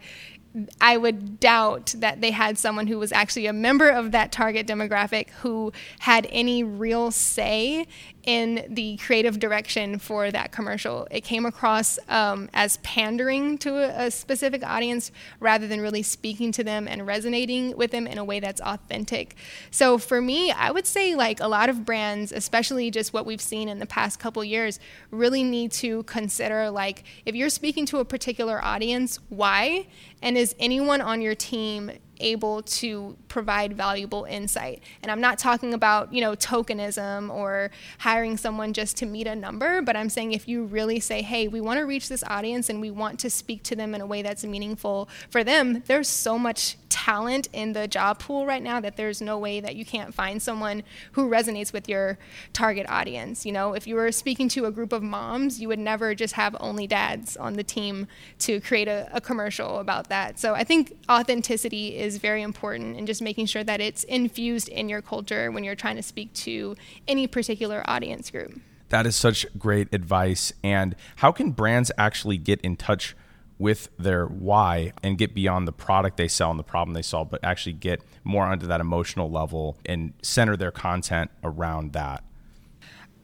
I 0.80 0.96
would 0.96 1.40
doubt 1.40 1.96
that 1.98 2.22
they 2.22 2.32
had 2.32 2.58
someone 2.58 2.88
who 2.88 2.98
was 2.98 3.12
actually 3.12 3.46
a 3.46 3.54
member 3.54 3.90
of 3.90 4.12
that 4.12 4.32
target 4.32 4.66
demographic 4.66 5.30
who 5.42 5.74
had 6.00 6.28
any 6.30 6.64
real 6.64 7.12
say 7.12 7.88
in 8.26 8.66
the 8.70 8.98
creative 8.98 9.40
direction 9.40 10.00
for 10.00 10.32
that 10.32 10.52
commercial. 10.52 11.08
It 11.12 11.22
came 11.22 11.46
across 11.46 12.00
um, 12.10 12.50
as 12.54 12.78
pandering 12.78 13.58
to 13.60 13.76
a, 13.78 14.08
a, 14.08 14.12
specific 14.12 14.64
audience 14.64 15.12
rather 15.40 15.68
than 15.68 15.80
really 15.82 16.02
speaking 16.02 16.52
to 16.54 16.64
them 16.64 16.88
and 16.88 17.06
resonating 17.06 17.78
with 17.78 17.92
them 17.92 18.08
in 18.08 18.18
a 18.18 18.24
way 18.24 18.40
that's 18.40 18.62
authentic. 18.62 19.36
So 19.70 19.98
for 19.98 20.22
me, 20.22 20.52
I 20.52 20.72
would 20.72 20.88
say 20.88 21.16
like 21.16 21.40
a 21.40 21.48
lot 21.48 21.70
of 21.70 21.86
brands, 21.86 22.32
especially 22.32 22.90
just 22.90 23.14
what 23.14 23.26
we've 23.26 23.42
seen 23.42 23.70
in 23.70 23.80
the 23.80 23.86
past 23.86 24.20
couple 24.20 24.44
years, 24.44 24.80
really 25.12 25.44
need 25.44 25.72
to 25.74 26.04
consider 26.04 26.72
like 26.72 27.04
if 27.26 27.36
you're 27.36 27.50
speaking 27.50 27.86
to 27.88 28.00
a 28.00 28.06
particular 28.06 28.64
audience, 28.64 29.20
why? 29.30 29.88
And 30.22 30.38
is 30.38 30.56
anyone 30.60 31.02
on 31.02 31.22
your 31.22 31.36
team 31.36 31.92
able 32.20 32.62
to 32.64 33.16
provide 33.28 33.74
valuable 33.74 34.26
insight. 34.26 34.82
And 35.02 35.12
I'm 35.12 35.22
not 35.22 35.38
talking 35.38 35.74
about, 35.74 36.14
you 36.14 36.22
know, 36.22 36.36
tokenism 36.36 37.34
or 37.34 37.72
hiring 38.00 38.38
someone 38.38 38.74
just 38.74 38.98
to 38.98 39.06
meet 39.06 39.28
a 39.28 39.36
number, 39.36 39.82
but 39.82 39.96
I'm 39.96 40.10
saying 40.10 40.34
if 40.34 40.48
you 40.48 40.66
really 40.66 41.00
say, 41.00 41.22
hey, 41.22 41.48
we 41.48 41.62
want 41.62 41.80
to 41.80 41.86
reach 41.86 42.10
this 42.10 42.24
audience 42.28 42.70
and 42.70 42.82
we 42.82 42.92
want 42.92 43.20
to 43.20 43.30
speak 43.30 43.64
to 43.64 43.76
them 43.76 43.94
in 43.96 44.02
a 44.02 44.06
way 44.06 44.22
that's 44.22 44.44
meaningful 44.44 45.10
for 45.30 45.44
them, 45.44 45.84
there's 45.88 46.08
so 46.08 46.38
much 46.38 46.78
talent 46.96 47.50
in 47.52 47.74
the 47.74 47.90
job 47.90 48.20
pool 48.20 48.46
right 48.46 48.64
now 48.64 48.80
that 48.80 48.96
there's 48.96 49.22
no 49.22 49.38
way 49.38 49.60
that 49.60 49.76
you 49.76 49.84
can't 49.84 50.14
find 50.14 50.42
someone 50.42 50.82
who 51.12 51.30
resonates 51.30 51.74
with 51.74 51.90
your 51.90 52.18
target 52.54 52.86
audience. 52.88 53.46
You 53.46 53.52
know, 53.52 53.74
if 53.74 53.86
you 53.86 53.96
were 53.96 54.14
speaking 54.14 54.48
to 54.50 54.64
a 54.64 54.72
group 54.72 54.94
of 54.94 55.04
moms, 55.04 55.60
you 55.60 55.68
would 55.68 55.78
never 55.78 56.16
just 56.16 56.36
have 56.36 56.56
only 56.62 56.88
dads 56.88 57.36
on 57.36 57.56
the 57.56 57.66
team 57.66 58.08
to 58.40 58.62
create 58.62 58.88
a, 58.88 59.10
a 59.12 59.20
commercial 59.20 59.80
about 59.80 60.08
that. 60.08 60.40
So 60.40 60.54
I 60.54 60.64
think 60.64 60.98
authenticity 61.10 61.98
is 61.98 62.18
very 62.18 62.42
important 62.42 62.96
and 62.96 63.06
just 63.06 63.22
making 63.22 63.48
sure 63.48 63.66
that 63.66 63.82
it's 63.82 64.06
infused 64.06 64.70
in 64.70 64.88
your 64.88 65.02
culture 65.02 65.52
when 65.52 65.66
you're 65.66 65.76
trying 65.76 65.98
to 65.98 66.04
speak 66.04 66.32
to 66.46 66.78
any 67.10 67.28
particular 67.28 67.84
audience 67.88 68.32
group. 68.32 68.62
That 68.88 69.06
is 69.06 69.18
such 69.18 69.46
great 69.60 69.94
advice. 69.94 70.54
And 70.64 70.96
how 71.18 71.34
can 71.34 71.52
brands 71.52 71.92
actually 71.98 72.38
get 72.38 72.62
in 72.62 72.78
touch 72.78 73.18
with 73.58 73.90
their 73.98 74.26
why 74.26 74.92
and 75.02 75.18
get 75.18 75.34
beyond 75.34 75.68
the 75.68 75.72
product 75.72 76.18
they 76.18 76.28
sell 76.28 76.52
and 76.52 76.60
the 76.60 76.64
problem 76.64 76.94
they 76.94 77.02
solve, 77.02 77.30
but 77.30 77.44
actually 77.44 77.74
get 77.74 78.02
more 78.24 78.46
onto 78.46 78.68
that 78.68 78.82
emotional 78.82 79.30
level 79.30 79.78
and 79.86 80.14
center 80.22 80.58
their 80.58 80.72
content 80.72 81.32
around 81.44 81.94
that? 81.94 82.24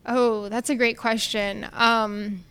Oh, 0.06 0.50
that's 0.50 0.70
a 0.70 0.76
great 0.76 0.98
question. 0.98 1.68
Um, 1.74 2.44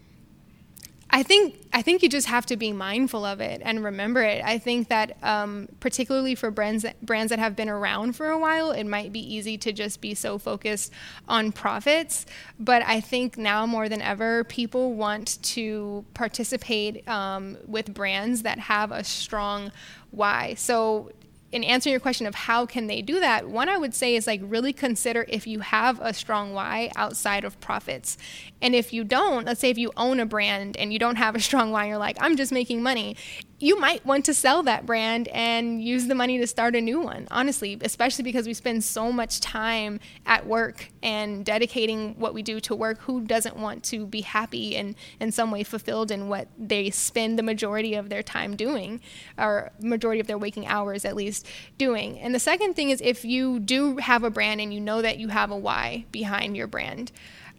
I 1.12 1.22
think 1.22 1.56
I 1.72 1.82
think 1.82 2.02
you 2.02 2.08
just 2.08 2.28
have 2.28 2.46
to 2.46 2.56
be 2.56 2.72
mindful 2.72 3.24
of 3.24 3.40
it 3.40 3.60
and 3.64 3.82
remember 3.82 4.22
it. 4.22 4.44
I 4.44 4.58
think 4.58 4.88
that 4.88 5.16
um, 5.22 5.68
particularly 5.80 6.34
for 6.34 6.50
brands 6.50 6.82
that, 6.82 7.00
brands 7.04 7.30
that 7.30 7.38
have 7.38 7.56
been 7.56 7.68
around 7.68 8.16
for 8.16 8.28
a 8.28 8.38
while, 8.38 8.70
it 8.70 8.84
might 8.84 9.12
be 9.12 9.20
easy 9.20 9.58
to 9.58 9.72
just 9.72 10.00
be 10.00 10.14
so 10.14 10.38
focused 10.38 10.92
on 11.28 11.52
profits. 11.52 12.26
But 12.58 12.82
I 12.86 13.00
think 13.00 13.36
now 13.36 13.66
more 13.66 13.88
than 13.88 14.02
ever, 14.02 14.44
people 14.44 14.94
want 14.94 15.42
to 15.42 16.04
participate 16.14 17.06
um, 17.08 17.56
with 17.66 17.92
brands 17.92 18.42
that 18.42 18.58
have 18.58 18.92
a 18.92 19.04
strong 19.04 19.72
why. 20.10 20.54
So 20.54 21.12
in 21.52 21.64
answering 21.64 21.92
your 21.92 22.00
question 22.00 22.26
of 22.26 22.34
how 22.34 22.64
can 22.64 22.86
they 22.86 23.02
do 23.02 23.18
that, 23.20 23.48
one 23.48 23.68
I 23.68 23.76
would 23.76 23.94
say 23.94 24.14
is 24.14 24.26
like 24.26 24.40
really 24.42 24.72
consider 24.72 25.26
if 25.28 25.46
you 25.46 25.60
have 25.60 25.98
a 26.00 26.14
strong 26.14 26.52
why 26.52 26.90
outside 26.96 27.44
of 27.44 27.60
profits. 27.60 28.16
And 28.62 28.74
if 28.74 28.92
you 28.92 29.02
don't, 29.02 29.46
let's 29.46 29.60
say 29.60 29.70
if 29.70 29.78
you 29.78 29.90
own 29.96 30.20
a 30.20 30.26
brand 30.26 30.76
and 30.76 30.92
you 30.92 30.98
don't 30.98 31.16
have 31.16 31.34
a 31.34 31.40
strong 31.50 31.72
why, 31.72 31.86
you're 31.86 31.98
like, 31.98 32.16
I'm 32.20 32.36
just 32.36 32.52
making 32.52 32.82
money 32.82 33.16
you 33.60 33.78
might 33.78 34.04
want 34.06 34.24
to 34.24 34.32
sell 34.32 34.62
that 34.62 34.86
brand 34.86 35.28
and 35.28 35.84
use 35.84 36.06
the 36.06 36.14
money 36.14 36.38
to 36.38 36.46
start 36.46 36.74
a 36.74 36.80
new 36.80 36.98
one, 36.98 37.28
honestly, 37.30 37.78
especially 37.82 38.24
because 38.24 38.46
we 38.46 38.54
spend 38.54 38.82
so 38.82 39.12
much 39.12 39.38
time 39.38 40.00
at 40.24 40.46
work 40.46 40.88
and 41.02 41.44
dedicating 41.44 42.18
what 42.18 42.32
we 42.32 42.42
do 42.42 42.58
to 42.60 42.74
work. 42.74 42.98
Who 43.02 43.20
doesn't 43.20 43.56
want 43.56 43.84
to 43.84 44.06
be 44.06 44.22
happy 44.22 44.76
and 44.76 44.94
in 45.20 45.30
some 45.30 45.50
way 45.50 45.62
fulfilled 45.62 46.10
in 46.10 46.28
what 46.28 46.48
they 46.58 46.88
spend 46.88 47.38
the 47.38 47.42
majority 47.42 47.94
of 47.94 48.08
their 48.08 48.22
time 48.22 48.56
doing, 48.56 49.00
or 49.36 49.70
majority 49.78 50.20
of 50.20 50.26
their 50.26 50.38
waking 50.38 50.66
hours 50.66 51.04
at 51.04 51.14
least 51.14 51.46
doing? 51.76 52.18
And 52.18 52.34
the 52.34 52.40
second 52.40 52.74
thing 52.74 52.88
is 52.88 53.02
if 53.02 53.26
you 53.26 53.60
do 53.60 53.98
have 53.98 54.24
a 54.24 54.30
brand 54.30 54.62
and 54.62 54.72
you 54.72 54.80
know 54.80 55.02
that 55.02 55.18
you 55.18 55.28
have 55.28 55.50
a 55.50 55.56
why 55.56 56.06
behind 56.10 56.56
your 56.56 56.66
brand. 56.66 57.12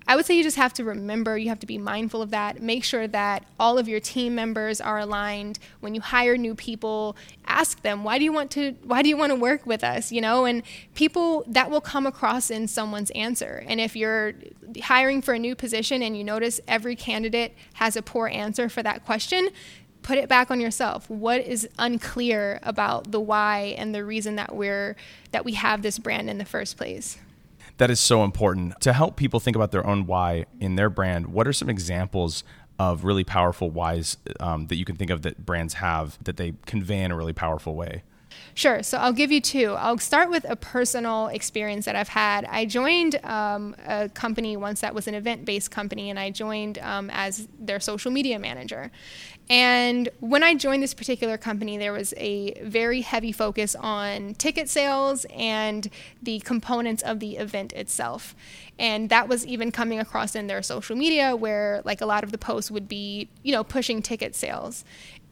I 0.08 0.16
would 0.16 0.26
say 0.26 0.36
you 0.36 0.44
just 0.44 0.58
have 0.58 0.74
to 0.74 0.84
remember, 0.84 1.38
you 1.38 1.50
have 1.50 1.60
to 1.60 1.68
be 1.68 1.78
mindful 1.78 2.22
of 2.22 2.32
that. 2.32 2.62
Make 2.62 2.84
sure 2.84 3.08
that 3.08 3.46
all 3.60 3.78
of 3.78 3.88
your 3.88 4.00
team 4.00 4.36
members 4.36 4.82
are 4.82 5.00
aligned. 5.00 5.60
When 5.80 5.96
you 5.96 6.02
hire 6.02 6.38
new 6.38 6.56
people, 6.56 7.16
ask 7.46 7.82
them, 7.82 8.04
why 8.04 8.18
do 8.18 8.24
you 8.24 8.34
want 8.34 8.52
to 8.52 8.72
why 8.84 9.04
do 9.04 9.10
you 9.10 9.18
want 9.18 9.32
to 9.32 9.36
work 9.36 9.66
with 9.66 9.84
us, 9.84 10.12
you 10.12 10.20
know? 10.20 10.46
And 10.46 10.64
people 10.96 11.44
that 11.48 11.70
will 11.70 11.82
come 11.82 12.06
across 12.06 12.50
in 12.50 12.68
someone's 12.68 13.12
answer. 13.12 13.64
And 13.68 13.80
if 13.80 13.96
you're 13.96 14.34
hiring 14.84 15.22
for 15.22 15.34
a 15.34 15.40
new 15.40 15.56
position 15.56 16.02
and 16.02 16.18
you 16.18 16.24
notice 16.24 16.60
every 16.68 16.96
candidate 16.96 17.56
has 17.74 17.96
a 17.96 18.02
poor 18.02 18.28
answer 18.28 18.70
for 18.70 18.82
that 18.84 19.06
question, 19.06 19.50
put 20.02 20.18
it 20.18 20.28
back 20.28 20.50
on 20.50 20.60
yourself. 20.60 21.10
What 21.10 21.42
is 21.42 21.70
unclear 21.78 22.60
about 22.64 23.12
the 23.12 23.20
why 23.20 23.76
and 23.78 23.94
the 23.94 24.04
reason 24.04 24.36
that 24.36 24.56
we're 24.56 24.96
that 25.32 25.46
we 25.46 25.54
have 25.54 25.84
this 25.84 26.00
brand 26.00 26.30
in 26.30 26.38
the 26.38 26.46
first 26.46 26.76
place? 26.76 27.18
That 27.82 27.90
is 27.90 28.00
so 28.00 28.24
important 28.24 28.80
to 28.80 28.94
help 28.94 29.16
people 29.16 29.40
think 29.40 29.56
about 29.56 29.72
their 29.72 29.84
own 29.88 30.06
why 30.06 30.46
in 30.60 30.76
their 30.76 30.88
brand. 30.88 31.26
What 31.26 31.48
are 31.48 31.54
some 31.54 31.68
examples 31.68 32.44
of 32.78 33.04
really 33.04 33.24
powerful 33.24 33.72
whys 33.72 34.18
um, 34.40 34.68
that 34.68 34.76
you 34.76 34.86
can 34.86 34.98
think 34.98 35.10
of 35.10 35.24
that 35.24 35.48
brands 35.48 35.74
have 35.74 36.24
that 36.24 36.38
they 36.38 36.54
convey 36.68 37.02
in 37.02 37.10
a 37.10 37.18
really 37.18 37.34
powerful 37.34 37.74
way? 37.74 38.04
Sure. 38.54 38.84
So 38.84 39.00
I'll 39.00 39.14
give 39.14 39.32
you 39.32 39.42
two. 39.42 39.74
I'll 39.74 39.98
start 39.98 40.30
with 40.30 40.46
a 40.48 40.56
personal 40.56 41.28
experience 41.30 41.86
that 41.86 41.96
I've 41.96 42.10
had. 42.10 42.46
I 42.46 42.66
joined 42.66 43.16
um, 43.26 43.76
a 43.88 44.10
company 44.10 44.56
once 44.58 44.82
that 44.82 44.94
was 44.94 45.08
an 45.08 45.16
event 45.16 45.46
based 45.46 45.72
company, 45.72 46.12
and 46.12 46.20
I 46.20 46.30
joined 46.30 46.78
um, 46.80 47.10
as 47.12 47.48
their 47.60 47.80
social 47.80 48.12
media 48.12 48.38
manager. 48.38 48.92
And 49.52 50.08
when 50.22 50.44
I 50.44 50.56
joined 50.56 50.82
this 50.82 50.94
particular 50.94 51.38
company, 51.38 51.78
there 51.78 51.92
was 51.92 52.14
a 52.16 52.54
very 52.64 53.02
heavy 53.02 53.34
focus 53.34 53.76
on 53.76 54.34
ticket 54.36 54.70
sales 54.70 55.26
and 55.30 55.90
the 56.24 56.40
components 56.40 57.04
of 57.04 57.20
the 57.20 57.36
event 57.36 57.74
itself. 57.74 58.34
And 58.80 59.10
that 59.10 59.28
was 59.28 59.46
even 59.46 59.74
coming 59.74 60.00
across 60.00 60.36
in 60.36 60.48
their 60.48 60.64
social 60.64 60.96
media, 60.96 61.36
where 61.36 61.82
like 61.84 62.00
a 62.00 62.06
lot 62.06 62.24
of 62.24 62.32
the 62.32 62.38
posts 62.38 62.72
would 62.72 62.88
be, 62.88 63.28
you 63.44 63.52
know, 63.52 63.62
pushing 63.62 64.02
ticket 64.02 64.36
sales. 64.36 64.86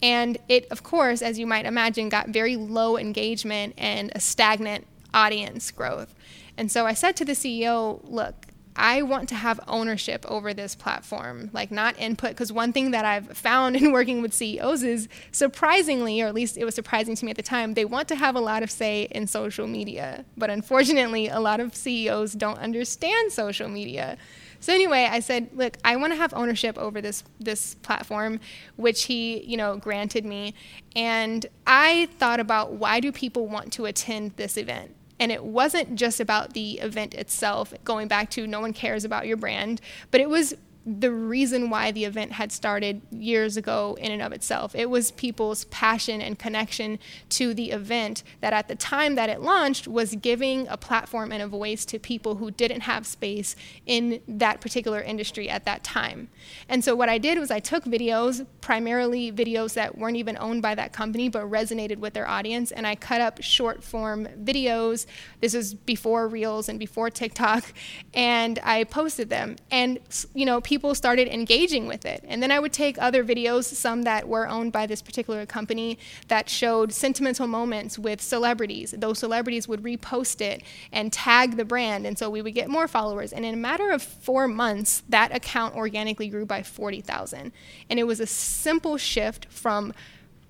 And 0.04 0.38
it, 0.50 0.68
of 0.70 0.84
course, 0.84 1.22
as 1.22 1.40
you 1.40 1.48
might 1.48 1.66
imagine, 1.66 2.10
got 2.10 2.28
very 2.28 2.58
low 2.58 2.98
engagement 2.98 3.74
and 3.78 4.12
a 4.14 4.20
stagnant 4.20 4.86
audience 5.14 5.72
growth. 5.72 6.14
And 6.58 6.70
so 6.70 6.86
I 6.86 6.94
said 6.94 7.16
to 7.16 7.24
the 7.24 7.32
CEO, 7.32 8.02
look, 8.04 8.48
I 8.76 9.02
want 9.02 9.30
to 9.30 9.36
have 9.36 9.60
ownership 9.68 10.26
over 10.28 10.54
this 10.54 10.76
platform, 10.76 11.50
like 11.54 11.72
not 11.72 12.00
input. 12.00 12.32
Because 12.32 12.52
one 12.52 12.72
thing 12.72 12.92
that 12.92 13.06
I've 13.06 13.38
found 13.38 13.76
in 13.78 13.92
working 13.92 14.22
with 14.22 14.34
CEOs 14.34 14.84
is 14.84 15.08
surprisingly, 15.32 16.22
or 16.22 16.28
at 16.28 16.34
least 16.34 16.58
it 16.58 16.66
was 16.66 16.76
surprising 16.76 17.16
to 17.16 17.26
me 17.26 17.32
at 17.32 17.38
the 17.38 17.44
time, 17.44 17.74
they 17.74 17.86
want 17.86 18.08
to 18.10 18.16
have 18.16 18.36
a 18.36 18.40
lot 18.40 18.64
of 18.64 18.72
say 18.72 19.04
in 19.12 19.28
social 19.28 19.68
media. 19.68 20.26
But 20.38 20.50
unfortunately, 20.50 21.28
a 21.28 21.40
lot 21.40 21.60
of 21.60 21.76
CEOs 21.76 22.34
don't 22.34 22.60
understand 22.60 23.32
social 23.32 23.68
media. 23.68 24.18
So 24.62 24.74
anyway, 24.74 25.08
I 25.10 25.22
said, 25.22 25.50
look, 25.54 25.78
I 25.86 25.96
want 25.96 26.12
to 26.12 26.18
have 26.18 26.34
ownership 26.34 26.78
over 26.78 27.02
this 27.02 27.24
this 27.40 27.76
platform, 27.76 28.40
which 28.76 29.04
he, 29.04 29.42
you 29.44 29.56
know, 29.56 29.78
granted 29.78 30.26
me. 30.26 30.54
And 30.96 31.46
I 31.66 32.10
thought 32.18 32.40
about 32.40 32.74
why 32.74 33.00
do 33.00 33.12
people 33.12 33.48
want 33.48 33.72
to 33.74 33.86
attend 33.86 34.36
this 34.36 34.58
event? 34.58 34.96
And 35.20 35.32
it 35.32 35.44
wasn't 35.44 35.96
just 35.96 36.20
about 36.20 36.54
the 36.54 36.80
event 36.80 37.14
itself, 37.14 37.74
going 37.84 38.08
back 38.08 38.30
to 38.32 38.48
no 38.48 38.62
one 38.62 38.74
cares 38.74 39.04
about 39.04 39.28
your 39.28 39.38
brand, 39.38 39.82
but 40.12 40.22
it 40.22 40.30
was 40.30 40.56
the 40.98 41.12
reason 41.12 41.70
why 41.70 41.92
the 41.92 42.06
event 42.06 42.32
had 42.34 42.52
started 42.52 43.02
years 43.12 43.58
ago 43.58 43.98
in 44.00 44.12
and 44.12 44.22
of 44.22 44.32
itself. 44.32 44.74
It 44.74 44.90
was 44.90 45.12
people's 45.12 45.66
passion 45.66 46.22
and 46.22 46.40
connection 46.40 47.00
to 47.30 47.54
the 47.54 47.72
event 47.72 48.24
that 48.42 48.54
at 48.54 48.68
the 48.68 48.76
time 48.76 49.16
that 49.16 49.30
it 49.30 49.42
launched 49.42 49.88
was 49.88 50.16
giving 50.16 50.68
a 50.68 50.78
platform 50.78 51.32
and 51.32 51.44
a 51.44 51.48
voice 51.48 51.86
to 51.86 52.00
people 52.00 52.36
who 52.36 52.50
didn't 52.50 52.82
have 52.82 53.06
space 53.06 53.56
in 53.86 54.22
that 54.28 54.62
particular 54.62 55.02
industry 55.02 55.50
at 55.50 55.66
that 55.66 55.84
time. 55.84 56.30
And 56.68 56.84
so 56.84 56.96
what 56.96 57.10
I 57.10 57.18
did 57.18 57.38
was 57.38 57.52
I 57.52 57.60
took 57.60 57.84
videos, 57.84 58.46
primarily 58.62 59.32
videos 59.32 59.74
that 59.74 59.98
weren't 59.98 60.18
even 60.18 60.38
owned 60.38 60.62
by 60.62 60.76
that 60.76 60.94
company 60.94 61.30
but 61.30 61.44
resonated 61.44 61.98
with 61.98 62.14
their 62.14 62.28
audience, 62.28 62.72
and 62.72 62.88
I 62.88 62.96
cut 62.96 63.22
up 63.22 63.42
short 63.42 63.84
form 63.84 64.28
videos. 64.42 65.06
This 65.42 65.54
was 65.54 65.74
before 65.74 66.28
Reels 66.28 66.70
and 66.70 66.80
before 66.80 67.10
TikTok, 67.10 67.74
and 68.14 68.60
I 68.64 68.86
posted 68.86 69.30
them. 69.30 69.58
And 69.70 70.00
you 70.34 70.46
know, 70.46 70.62
people 70.62 70.79
started 70.96 71.28
engaging 71.28 71.88
with 71.88 72.06
it. 72.06 72.24
And 72.28 72.42
then 72.42 72.52
I 72.52 72.60
would 72.60 72.74
take 72.74 72.98
other 73.00 73.24
videos, 73.24 73.66
some 73.66 74.04
that 74.04 74.28
were 74.28 74.48
owned 74.48 74.72
by 74.72 74.86
this 74.86 75.02
particular 75.02 75.46
company, 75.46 76.00
that 76.28 76.50
showed 76.50 76.94
sentimental 76.94 77.48
moments 77.48 78.00
with 78.00 78.22
celebrities. 78.22 78.94
Those 78.98 79.20
celebrities 79.20 79.68
would 79.68 79.84
repost 79.84 80.42
it 80.42 80.64
and 80.92 81.12
tag 81.12 81.58
the 81.58 81.66
brand. 81.66 82.08
And 82.08 82.18
so 82.18 82.30
we 82.30 82.42
would 82.42 82.54
get 82.54 82.70
more 82.70 82.88
followers. 82.88 83.34
And 83.34 83.46
in 83.46 83.54
a 83.54 83.58
matter 83.58 83.92
of 83.92 84.02
four 84.02 84.48
months, 84.48 85.04
that 85.10 85.36
account 85.36 85.76
organically 85.76 86.30
grew 86.30 86.46
by 86.46 86.64
40,000. 86.64 87.52
And 87.90 88.00
it 88.00 88.04
was 88.04 88.20
a 88.20 88.28
simple 88.28 88.98
shift 88.98 89.46
from 89.50 89.94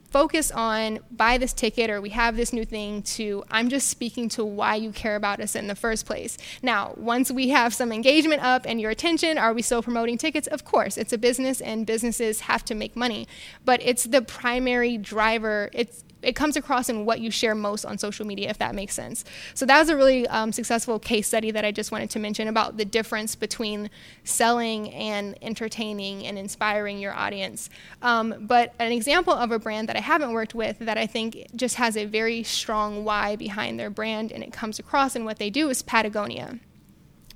focus 0.10 0.52
on 0.52 1.00
buy 1.12 1.38
this 1.38 1.54
ticket 1.54 1.90
or 1.90 2.02
we 2.02 2.10
have 2.10 2.36
this 2.36 2.52
new 2.52 2.66
thing 2.66 3.02
to 3.04 3.44
I'm 3.52 3.70
just 3.70 3.88
speaking 3.90 4.30
to 4.30 4.46
why 4.46 4.76
you 4.76 4.92
care 4.92 5.16
about 5.16 5.40
us 5.40 5.56
in 5.56 5.68
the 5.68 5.76
first 5.76 6.06
place. 6.06 6.38
Now, 6.62 6.94
once 6.98 7.32
we 7.32 7.50
have 7.50 7.74
some 7.74 7.92
engagement 7.92 8.42
up 8.42 8.66
and 8.66 8.82
your 8.82 8.92
attention, 8.92 9.38
are 9.38 9.54
we 9.54 9.62
still 9.62 9.84
promoting 9.84 10.18
tickets? 10.18 10.48
Of 10.48 10.66
course, 10.66 10.98
it's 10.98 11.14
a 11.14 11.18
business 11.18 11.62
and 11.62 11.86
businesses 11.86 12.42
have 12.42 12.66
to 12.66 12.76
make 12.76 12.96
money, 12.96 13.28
but 13.66 13.82
it's 13.84 14.06
the 14.06 14.22
primary 14.22 14.98
driver. 14.98 15.70
It's 15.74 16.04
it 16.22 16.36
comes 16.36 16.56
across 16.56 16.90
in 16.90 17.06
what 17.06 17.20
you 17.20 17.32
share 17.32 17.56
most 17.56 17.86
on 17.86 17.98
social 17.98 18.26
media, 18.26 18.50
if 18.50 18.58
that 18.58 18.76
makes 18.76 18.94
sense. 18.94 19.24
So 19.54 19.66
that 19.66 19.80
was 19.80 19.90
a 19.90 19.96
really 19.96 20.28
um, 20.28 20.52
successful 20.52 21.00
case 21.00 21.28
study 21.28 21.52
that 21.52 21.66
I 21.66 21.72
just 21.72 21.92
wanted 21.92 22.10
to 22.12 22.20
mention 22.20 22.48
about 22.48 22.78
the 22.78 22.86
difference 22.86 23.36
between 23.36 23.90
selling 24.24 24.92
and 24.92 25.38
entertaining 25.42 26.26
and 26.26 26.38
inspiring 26.38 27.00
your 27.00 27.14
audience. 27.14 27.70
Um, 28.02 28.36
but 28.42 28.74
an 28.80 28.92
example 28.92 29.34
of 29.34 29.52
a 29.52 29.60
brand 29.60 29.90
that 29.90 29.96
I 29.96 30.02
haven't 30.02 30.32
worked 30.32 30.56
with 30.56 30.80
that 30.80 30.98
I 30.98 31.06
think 31.06 31.48
just 31.56 31.76
has 31.76 31.96
a 31.96 32.06
very 32.06 32.44
strong 32.44 33.04
why 33.04 33.36
behind 33.36 33.80
their 33.80 33.90
brand 33.90 34.32
and 34.32 34.44
it 34.44 34.52
comes 34.52 34.80
across 34.80 35.16
in 35.16 35.26
what 35.26 35.40
they 35.40 35.50
do 35.50 35.70
is 35.70 35.82
Patagonia. 35.82 36.60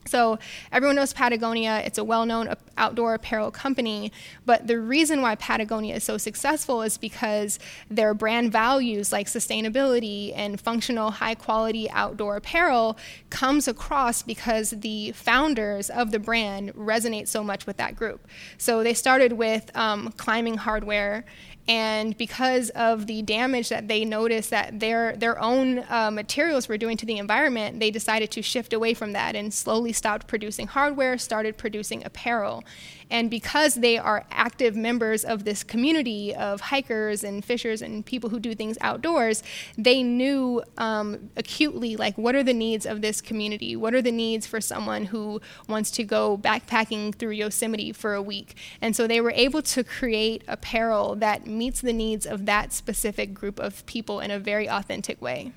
So 0.06 0.40
everyone 0.72 0.96
knows 0.96 1.14
Patagonia. 1.14 1.82
It's 1.86 1.98
a 1.98 2.04
well-known 2.04 2.54
outdoor 2.78 3.14
apparel 3.14 3.52
company, 3.52 4.12
but 4.46 4.68
the 4.68 4.80
reason 4.80 5.22
why 5.22 5.36
Patagonia 5.36 5.96
is 5.96 6.04
so 6.04 6.18
successful 6.18 6.82
is 6.82 6.98
because 6.98 7.60
their 7.90 8.14
brand 8.14 8.52
values 8.52 9.12
like 9.12 9.28
sustainability 9.28 10.34
and 10.36 10.60
functional 10.60 11.12
high-quality 11.12 11.90
outdoor 11.92 12.38
apparel 12.38 12.98
comes 13.30 13.68
across 13.68 14.24
because 14.24 14.72
the 14.72 15.12
founders 15.12 15.90
of 15.90 16.12
the 16.12 16.20
brand 16.20 16.74
resonate 16.74 17.28
so 17.28 17.44
much 17.44 17.66
with 17.66 17.78
that 17.78 17.96
group. 17.96 18.28
So 18.58 18.84
they 18.84 18.94
started 18.94 19.34
with 19.34 19.76
um, 19.76 20.12
climbing 20.18 20.58
hardware 20.58 21.26
and 21.68 22.18
because 22.18 22.70
of 22.72 23.08
the 23.08 23.22
damage 23.22 23.70
that 23.70 23.88
they 23.88 24.04
noticed 24.04 24.50
that 24.50 24.82
their 24.82 25.16
their 25.16 25.42
own 25.42 25.86
uh, 25.90 26.12
materials 26.12 26.68
were 26.68 26.78
doing 26.78 26.98
to 26.98 27.06
the 27.06 27.18
environment, 27.18 27.80
they 27.80 27.90
decided 27.90 28.32
to 28.32 28.42
shift 28.42 28.74
away 28.74 28.94
from 28.94 29.14
that 29.14 29.36
and 29.36 29.54
slowly 29.54 29.94
stopped 29.94 30.28
producing 30.28 30.68
hardware, 30.68 31.18
started 31.18 31.58
producing 31.58 32.04
apparel. 32.06 32.66
And 33.14 33.30
because 33.30 33.76
they 33.76 34.00
are 34.00 34.26
active 34.32 34.76
members 34.76 35.24
of 35.24 35.44
this 35.44 35.64
community 35.64 36.34
of 36.34 36.60
hikers 36.60 37.24
and 37.24 37.46
fishers 37.46 37.84
and 37.84 38.04
people 38.04 38.32
who 38.32 38.40
do 38.40 38.56
things 38.56 38.76
outdoors, 38.82 39.44
they 39.78 40.02
knew 40.02 40.64
um, 40.80 41.30
acutely 41.38 41.96
like 41.96 42.18
what 42.18 42.34
are 42.34 42.42
the 42.42 42.56
needs 42.56 42.88
of 42.88 43.02
this 43.02 43.22
community? 43.22 43.76
What 43.76 43.94
are 43.94 44.02
the 44.02 44.12
needs 44.12 44.48
for 44.48 44.60
someone 44.60 45.06
who 45.06 45.42
wants 45.70 45.92
to 45.92 46.04
go 46.04 46.40
backpacking 46.40 47.14
through 47.14 47.34
Yosemite 47.34 47.94
for 47.94 48.16
a 48.16 48.22
week? 48.22 48.58
And 48.82 48.96
so 48.96 49.06
they 49.06 49.22
were 49.22 49.34
able 49.36 49.62
to 49.62 49.84
create 49.84 50.44
apparel 50.48 51.16
that 51.18 51.46
meets 51.46 51.82
the 51.82 51.94
needs 51.94 52.26
of 52.26 52.48
that 52.48 52.74
specific 52.74 53.36
group 53.36 53.60
of 53.60 53.86
people 53.86 54.22
in 54.22 54.32
a 54.32 54.40
very 54.40 54.68
authentic 54.68 55.22
way 55.22 55.52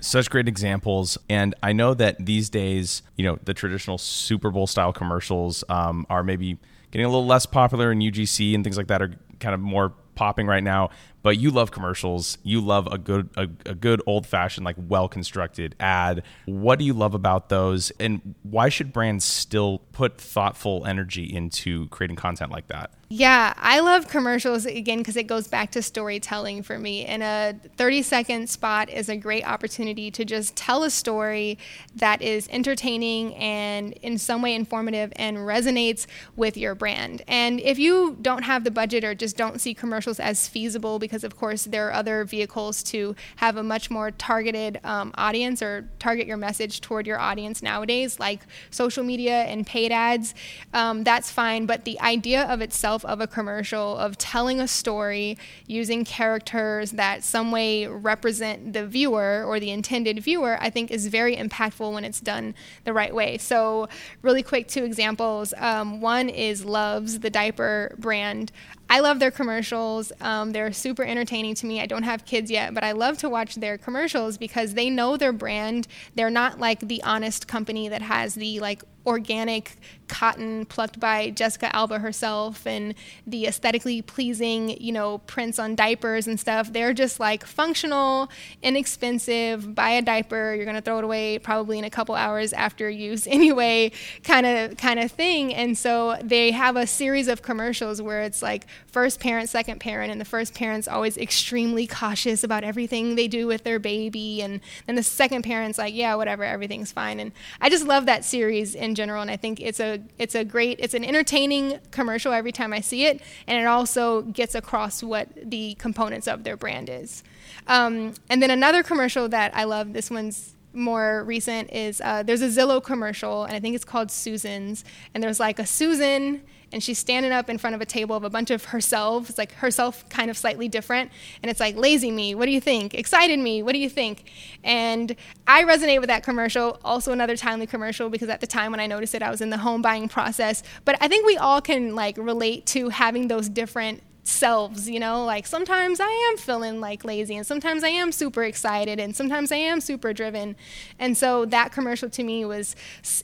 such 0.00 0.28
great 0.28 0.46
examples 0.46 1.16
and 1.30 1.54
i 1.62 1.72
know 1.72 1.94
that 1.94 2.26
these 2.26 2.50
days 2.50 3.02
you 3.16 3.24
know 3.24 3.38
the 3.44 3.54
traditional 3.54 3.96
super 3.96 4.50
bowl 4.50 4.66
style 4.66 4.92
commercials 4.92 5.64
um, 5.70 6.04
are 6.10 6.22
maybe 6.22 6.58
getting 6.94 7.06
a 7.06 7.08
little 7.08 7.26
less 7.26 7.44
popular 7.44 7.90
in 7.90 7.98
UGC 7.98 8.54
and 8.54 8.62
things 8.62 8.76
like 8.76 8.86
that 8.86 9.02
are 9.02 9.10
kind 9.40 9.52
of 9.52 9.60
more 9.60 9.92
popping 10.14 10.46
right 10.46 10.62
now. 10.62 10.90
But 11.24 11.38
you 11.38 11.50
love 11.50 11.70
commercials. 11.70 12.36
You 12.42 12.60
love 12.60 12.86
a 12.86 12.98
good 12.98 13.30
a, 13.34 13.48
a 13.64 13.74
good 13.74 14.02
old 14.06 14.26
fashioned 14.26 14.66
like 14.66 14.76
well 14.78 15.08
constructed 15.08 15.74
ad. 15.80 16.22
What 16.44 16.78
do 16.78 16.84
you 16.84 16.92
love 16.92 17.14
about 17.14 17.48
those, 17.48 17.90
and 17.98 18.34
why 18.42 18.68
should 18.68 18.92
brands 18.92 19.24
still 19.24 19.78
put 19.92 20.18
thoughtful 20.18 20.84
energy 20.84 21.24
into 21.24 21.88
creating 21.88 22.16
content 22.16 22.52
like 22.52 22.68
that? 22.68 22.90
Yeah, 23.16 23.54
I 23.58 23.78
love 23.78 24.08
commercials 24.08 24.66
again 24.66 24.98
because 24.98 25.16
it 25.16 25.28
goes 25.28 25.46
back 25.46 25.70
to 25.72 25.82
storytelling 25.82 26.64
for 26.64 26.80
me. 26.80 27.04
And 27.04 27.22
a 27.22 27.54
30 27.76 28.02
second 28.02 28.50
spot 28.50 28.90
is 28.90 29.08
a 29.08 29.16
great 29.16 29.46
opportunity 29.46 30.10
to 30.10 30.24
just 30.24 30.56
tell 30.56 30.82
a 30.82 30.90
story 30.90 31.56
that 31.94 32.22
is 32.22 32.48
entertaining 32.50 33.36
and 33.36 33.92
in 34.02 34.18
some 34.18 34.42
way 34.42 34.52
informative 34.52 35.12
and 35.14 35.36
resonates 35.38 36.06
with 36.34 36.56
your 36.56 36.74
brand. 36.74 37.22
And 37.28 37.60
if 37.60 37.78
you 37.78 38.16
don't 38.20 38.42
have 38.42 38.64
the 38.64 38.72
budget 38.72 39.04
or 39.04 39.14
just 39.14 39.36
don't 39.36 39.60
see 39.60 39.74
commercials 39.74 40.18
as 40.18 40.48
feasible, 40.48 40.98
because 40.98 41.13
of 41.22 41.36
course 41.36 41.64
there 41.64 41.88
are 41.88 41.92
other 41.92 42.24
vehicles 42.24 42.82
to 42.84 43.14
have 43.36 43.56
a 43.56 43.62
much 43.62 43.90
more 43.90 44.10
targeted 44.10 44.80
um, 44.82 45.12
audience 45.16 45.62
or 45.62 45.88
target 45.98 46.26
your 46.26 46.36
message 46.36 46.80
toward 46.80 47.06
your 47.06 47.20
audience 47.20 47.62
nowadays, 47.62 48.18
like 48.18 48.40
social 48.70 49.04
media 49.04 49.42
and 49.44 49.66
paid 49.66 49.92
ads, 49.92 50.34
um, 50.72 51.04
that's 51.04 51.30
fine. 51.30 51.66
But 51.66 51.84
the 51.84 52.00
idea 52.00 52.44
of 52.44 52.60
itself 52.60 53.04
of 53.04 53.20
a 53.20 53.26
commercial 53.26 53.96
of 53.96 54.18
telling 54.18 54.60
a 54.60 54.68
story 54.68 55.38
using 55.66 56.04
characters 56.04 56.92
that 56.92 57.22
some 57.22 57.50
way 57.50 57.86
represent 57.86 58.72
the 58.72 58.86
viewer 58.86 59.44
or 59.46 59.60
the 59.60 59.70
intended 59.70 60.20
viewer, 60.20 60.56
I 60.60 60.70
think 60.70 60.90
is 60.90 61.06
very 61.08 61.36
impactful 61.36 61.92
when 61.92 62.04
it's 62.04 62.20
done 62.20 62.54
the 62.84 62.92
right 62.92 63.14
way. 63.14 63.38
So, 63.38 63.88
really 64.22 64.42
quick, 64.42 64.68
two 64.68 64.84
examples. 64.84 65.52
Um, 65.58 66.00
one 66.00 66.28
is 66.28 66.64
Luvs, 66.64 67.20
the 67.20 67.30
diaper 67.30 67.94
brand. 67.98 68.52
I 68.88 69.00
love 69.00 69.18
their 69.18 69.30
commercials. 69.30 70.12
Um, 70.20 70.52
they're 70.52 70.72
super 70.72 71.04
entertaining 71.04 71.54
to 71.56 71.66
me. 71.66 71.80
I 71.80 71.86
don't 71.86 72.02
have 72.02 72.24
kids 72.24 72.50
yet, 72.50 72.74
but 72.74 72.84
I 72.84 72.92
love 72.92 73.18
to 73.18 73.28
watch 73.28 73.56
their 73.56 73.78
commercials 73.78 74.36
because 74.38 74.74
they 74.74 74.90
know 74.90 75.16
their 75.16 75.32
brand. 75.32 75.86
They're 76.14 76.30
not 76.30 76.60
like 76.60 76.80
the 76.80 77.02
honest 77.02 77.48
company 77.48 77.88
that 77.88 78.02
has 78.02 78.34
the 78.34 78.60
like 78.60 78.82
organic 79.06 79.76
cotton 80.08 80.66
plucked 80.66 81.00
by 81.00 81.30
Jessica 81.30 81.74
Alba 81.74 81.98
herself 81.98 82.66
and 82.66 82.94
the 83.26 83.46
aesthetically 83.46 84.02
pleasing, 84.02 84.80
you 84.80 84.92
know, 84.92 85.18
prints 85.18 85.58
on 85.58 85.74
diapers 85.74 86.26
and 86.26 86.38
stuff. 86.38 86.72
They're 86.72 86.92
just 86.92 87.20
like 87.20 87.44
functional, 87.44 88.30
inexpensive, 88.62 89.74
buy 89.74 89.90
a 89.90 90.02
diaper, 90.02 90.54
you're 90.54 90.64
going 90.64 90.76
to 90.76 90.82
throw 90.82 90.98
it 90.98 91.04
away 91.04 91.38
probably 91.38 91.78
in 91.78 91.84
a 91.84 91.90
couple 91.90 92.14
hours 92.14 92.52
after 92.52 92.88
use 92.88 93.26
anyway, 93.30 93.92
kind 94.22 94.46
of 94.46 94.76
kind 94.76 95.00
of 95.00 95.10
thing. 95.10 95.54
And 95.54 95.76
so 95.76 96.16
they 96.22 96.50
have 96.52 96.76
a 96.76 96.86
series 96.86 97.28
of 97.28 97.42
commercials 97.42 98.00
where 98.00 98.22
it's 98.22 98.42
like 98.42 98.66
first 98.86 99.20
parent, 99.20 99.48
second 99.48 99.80
parent 99.80 100.10
and 100.12 100.20
the 100.20 100.24
first 100.24 100.54
parent's 100.54 100.88
always 100.88 101.16
extremely 101.16 101.86
cautious 101.86 102.44
about 102.44 102.64
everything 102.64 103.14
they 103.14 103.28
do 103.28 103.46
with 103.46 103.64
their 103.64 103.78
baby 103.78 104.42
and 104.42 104.60
then 104.86 104.96
the 104.96 105.02
second 105.02 105.42
parent's 105.42 105.78
like, 105.78 105.94
yeah, 105.94 106.14
whatever, 106.14 106.44
everything's 106.44 106.92
fine. 106.92 107.20
And 107.20 107.32
I 107.60 107.68
just 107.70 107.86
love 107.86 108.06
that 108.06 108.24
series 108.24 108.74
in 108.74 108.94
general 108.94 109.22
and 109.22 109.30
I 109.30 109.36
think 109.36 109.60
it's 109.60 109.80
a 109.80 109.93
it's 110.18 110.34
a 110.34 110.44
great 110.44 110.78
it's 110.80 110.94
an 110.94 111.04
entertaining 111.04 111.80
commercial 111.90 112.32
every 112.32 112.52
time 112.52 112.72
I 112.72 112.80
see 112.80 113.06
it, 113.06 113.20
and 113.46 113.60
it 113.60 113.66
also 113.66 114.22
gets 114.22 114.54
across 114.54 115.02
what 115.02 115.28
the 115.42 115.74
components 115.74 116.28
of 116.28 116.44
their 116.44 116.56
brand 116.56 116.88
is. 116.90 117.22
Um, 117.66 118.14
and 118.28 118.42
then 118.42 118.50
another 118.50 118.82
commercial 118.82 119.28
that 119.28 119.54
I 119.56 119.64
love. 119.64 119.92
This 119.92 120.10
one's 120.10 120.54
more 120.72 121.24
recent 121.24 121.72
is 121.72 122.00
uh, 122.00 122.22
there's 122.22 122.42
a 122.42 122.48
Zillow 122.48 122.82
commercial, 122.82 123.44
and 123.44 123.54
I 123.54 123.60
think 123.60 123.74
it's 123.74 123.84
called 123.84 124.10
Susan's, 124.10 124.84
and 125.14 125.22
there's 125.22 125.40
like 125.40 125.58
a 125.58 125.66
Susan 125.66 126.42
and 126.74 126.82
she's 126.82 126.98
standing 126.98 127.30
up 127.30 127.48
in 127.48 127.56
front 127.56 127.76
of 127.76 127.80
a 127.80 127.86
table 127.86 128.16
of 128.16 128.24
a 128.24 128.28
bunch 128.28 128.50
of 128.50 128.64
herself. 128.64 129.30
It's 129.30 129.38
like 129.38 129.52
herself 129.52 130.06
kind 130.08 130.28
of 130.28 130.36
slightly 130.36 130.66
different. 130.66 131.12
And 131.40 131.48
it's 131.48 131.60
like, 131.60 131.76
lazy 131.76 132.10
me, 132.10 132.34
what 132.34 132.46
do 132.46 132.50
you 132.50 132.60
think? 132.60 132.94
Excited 132.94 133.38
me, 133.38 133.62
what 133.62 133.72
do 133.72 133.78
you 133.78 133.88
think? 133.88 134.28
And 134.64 135.14
I 135.46 135.62
resonate 135.62 136.00
with 136.00 136.08
that 136.08 136.24
commercial. 136.24 136.80
Also, 136.84 137.12
another 137.12 137.36
timely 137.36 137.68
commercial 137.68 138.10
because 138.10 138.28
at 138.28 138.40
the 138.40 138.48
time 138.48 138.72
when 138.72 138.80
I 138.80 138.88
noticed 138.88 139.14
it, 139.14 139.22
I 139.22 139.30
was 139.30 139.40
in 139.40 139.50
the 139.50 139.58
home 139.58 139.82
buying 139.82 140.08
process. 140.08 140.64
But 140.84 141.00
I 141.00 141.06
think 141.06 141.24
we 141.24 141.36
all 141.36 141.60
can 141.60 141.94
like 141.94 142.18
relate 142.18 142.66
to 142.66 142.88
having 142.88 143.28
those 143.28 143.48
different 143.48 144.02
selves, 144.24 144.88
you 144.88 144.98
know? 144.98 145.24
Like 145.24 145.46
sometimes 145.46 146.00
I 146.00 146.30
am 146.30 146.36
feeling 146.38 146.80
like 146.80 147.04
lazy 147.04 147.36
and 147.36 147.46
sometimes 147.46 147.84
I 147.84 147.88
am 147.88 148.10
super 148.10 148.42
excited 148.42 148.98
and 148.98 149.14
sometimes 149.14 149.52
I 149.52 149.56
am 149.56 149.80
super 149.80 150.12
driven. 150.12 150.56
And 150.98 151.16
so 151.16 151.44
that 151.46 151.72
commercial 151.72 152.10
to 152.10 152.24
me 152.24 152.44
was 152.44 152.74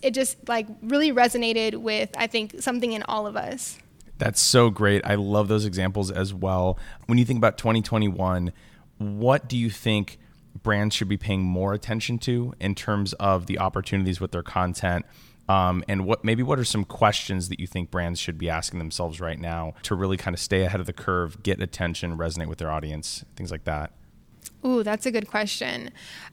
it 0.03 0.13
just 0.13 0.37
like 0.49 0.67
really 0.83 1.13
resonated 1.13 1.77
with 1.77 2.11
I 2.17 2.27
think 2.27 2.61
something 2.61 2.93
in 2.93 3.03
all 3.05 3.27
of 3.27 3.37
us. 3.37 3.79
That's 4.19 4.41
so 4.41 4.69
great. 4.69 5.03
I 5.05 5.15
love 5.15 5.49
those 5.49 5.65
examples 5.65 6.11
as 6.11 6.35
well. 6.35 6.79
When 7.07 7.17
you 7.17 7.25
think 7.25 7.39
about 7.39 7.57
2021, 7.57 8.53
what 8.99 9.49
do 9.49 9.57
you 9.57 9.71
think 9.71 10.19
brands 10.63 10.95
should 10.95 11.09
be 11.09 11.17
paying 11.17 11.43
more 11.43 11.73
attention 11.73 12.19
to 12.19 12.53
in 12.61 12.75
terms 12.75 13.15
of 13.15 13.47
the 13.47 13.59
opportunities 13.59 14.21
with 14.21 14.33
their 14.33 14.43
content? 14.43 15.07
Um, 15.51 15.83
and 15.89 16.07
what 16.07 16.23
maybe 16.23 16.45
what 16.45 16.61
are 16.61 16.65
some 16.65 16.85
questions 16.85 17.49
that 17.49 17.59
you 17.59 17.67
think 17.67 17.91
brands 17.91 18.21
should 18.21 18.39
be 18.39 18.49
asking 18.49 18.79
themselves 18.79 19.21
right 19.21 19.39
now 19.39 19.75
to 19.83 19.97
really 19.97 20.17
kind 20.17 20.33
of 20.33 20.39
stay 20.39 20.63
ahead 20.63 20.79
of 20.79 20.87
the 20.87 20.93
curve, 20.93 21.43
get 21.43 21.61
attention, 21.61 22.17
resonate 22.17 22.47
with 22.47 22.59
their 22.59 22.71
audience, 22.71 23.25
things 23.35 23.51
like 23.51 23.65
that? 23.65 23.91
Ooh, 24.65 24.85
that's 24.85 25.07
a 25.07 25.11
good 25.11 25.27
question. 25.27 25.91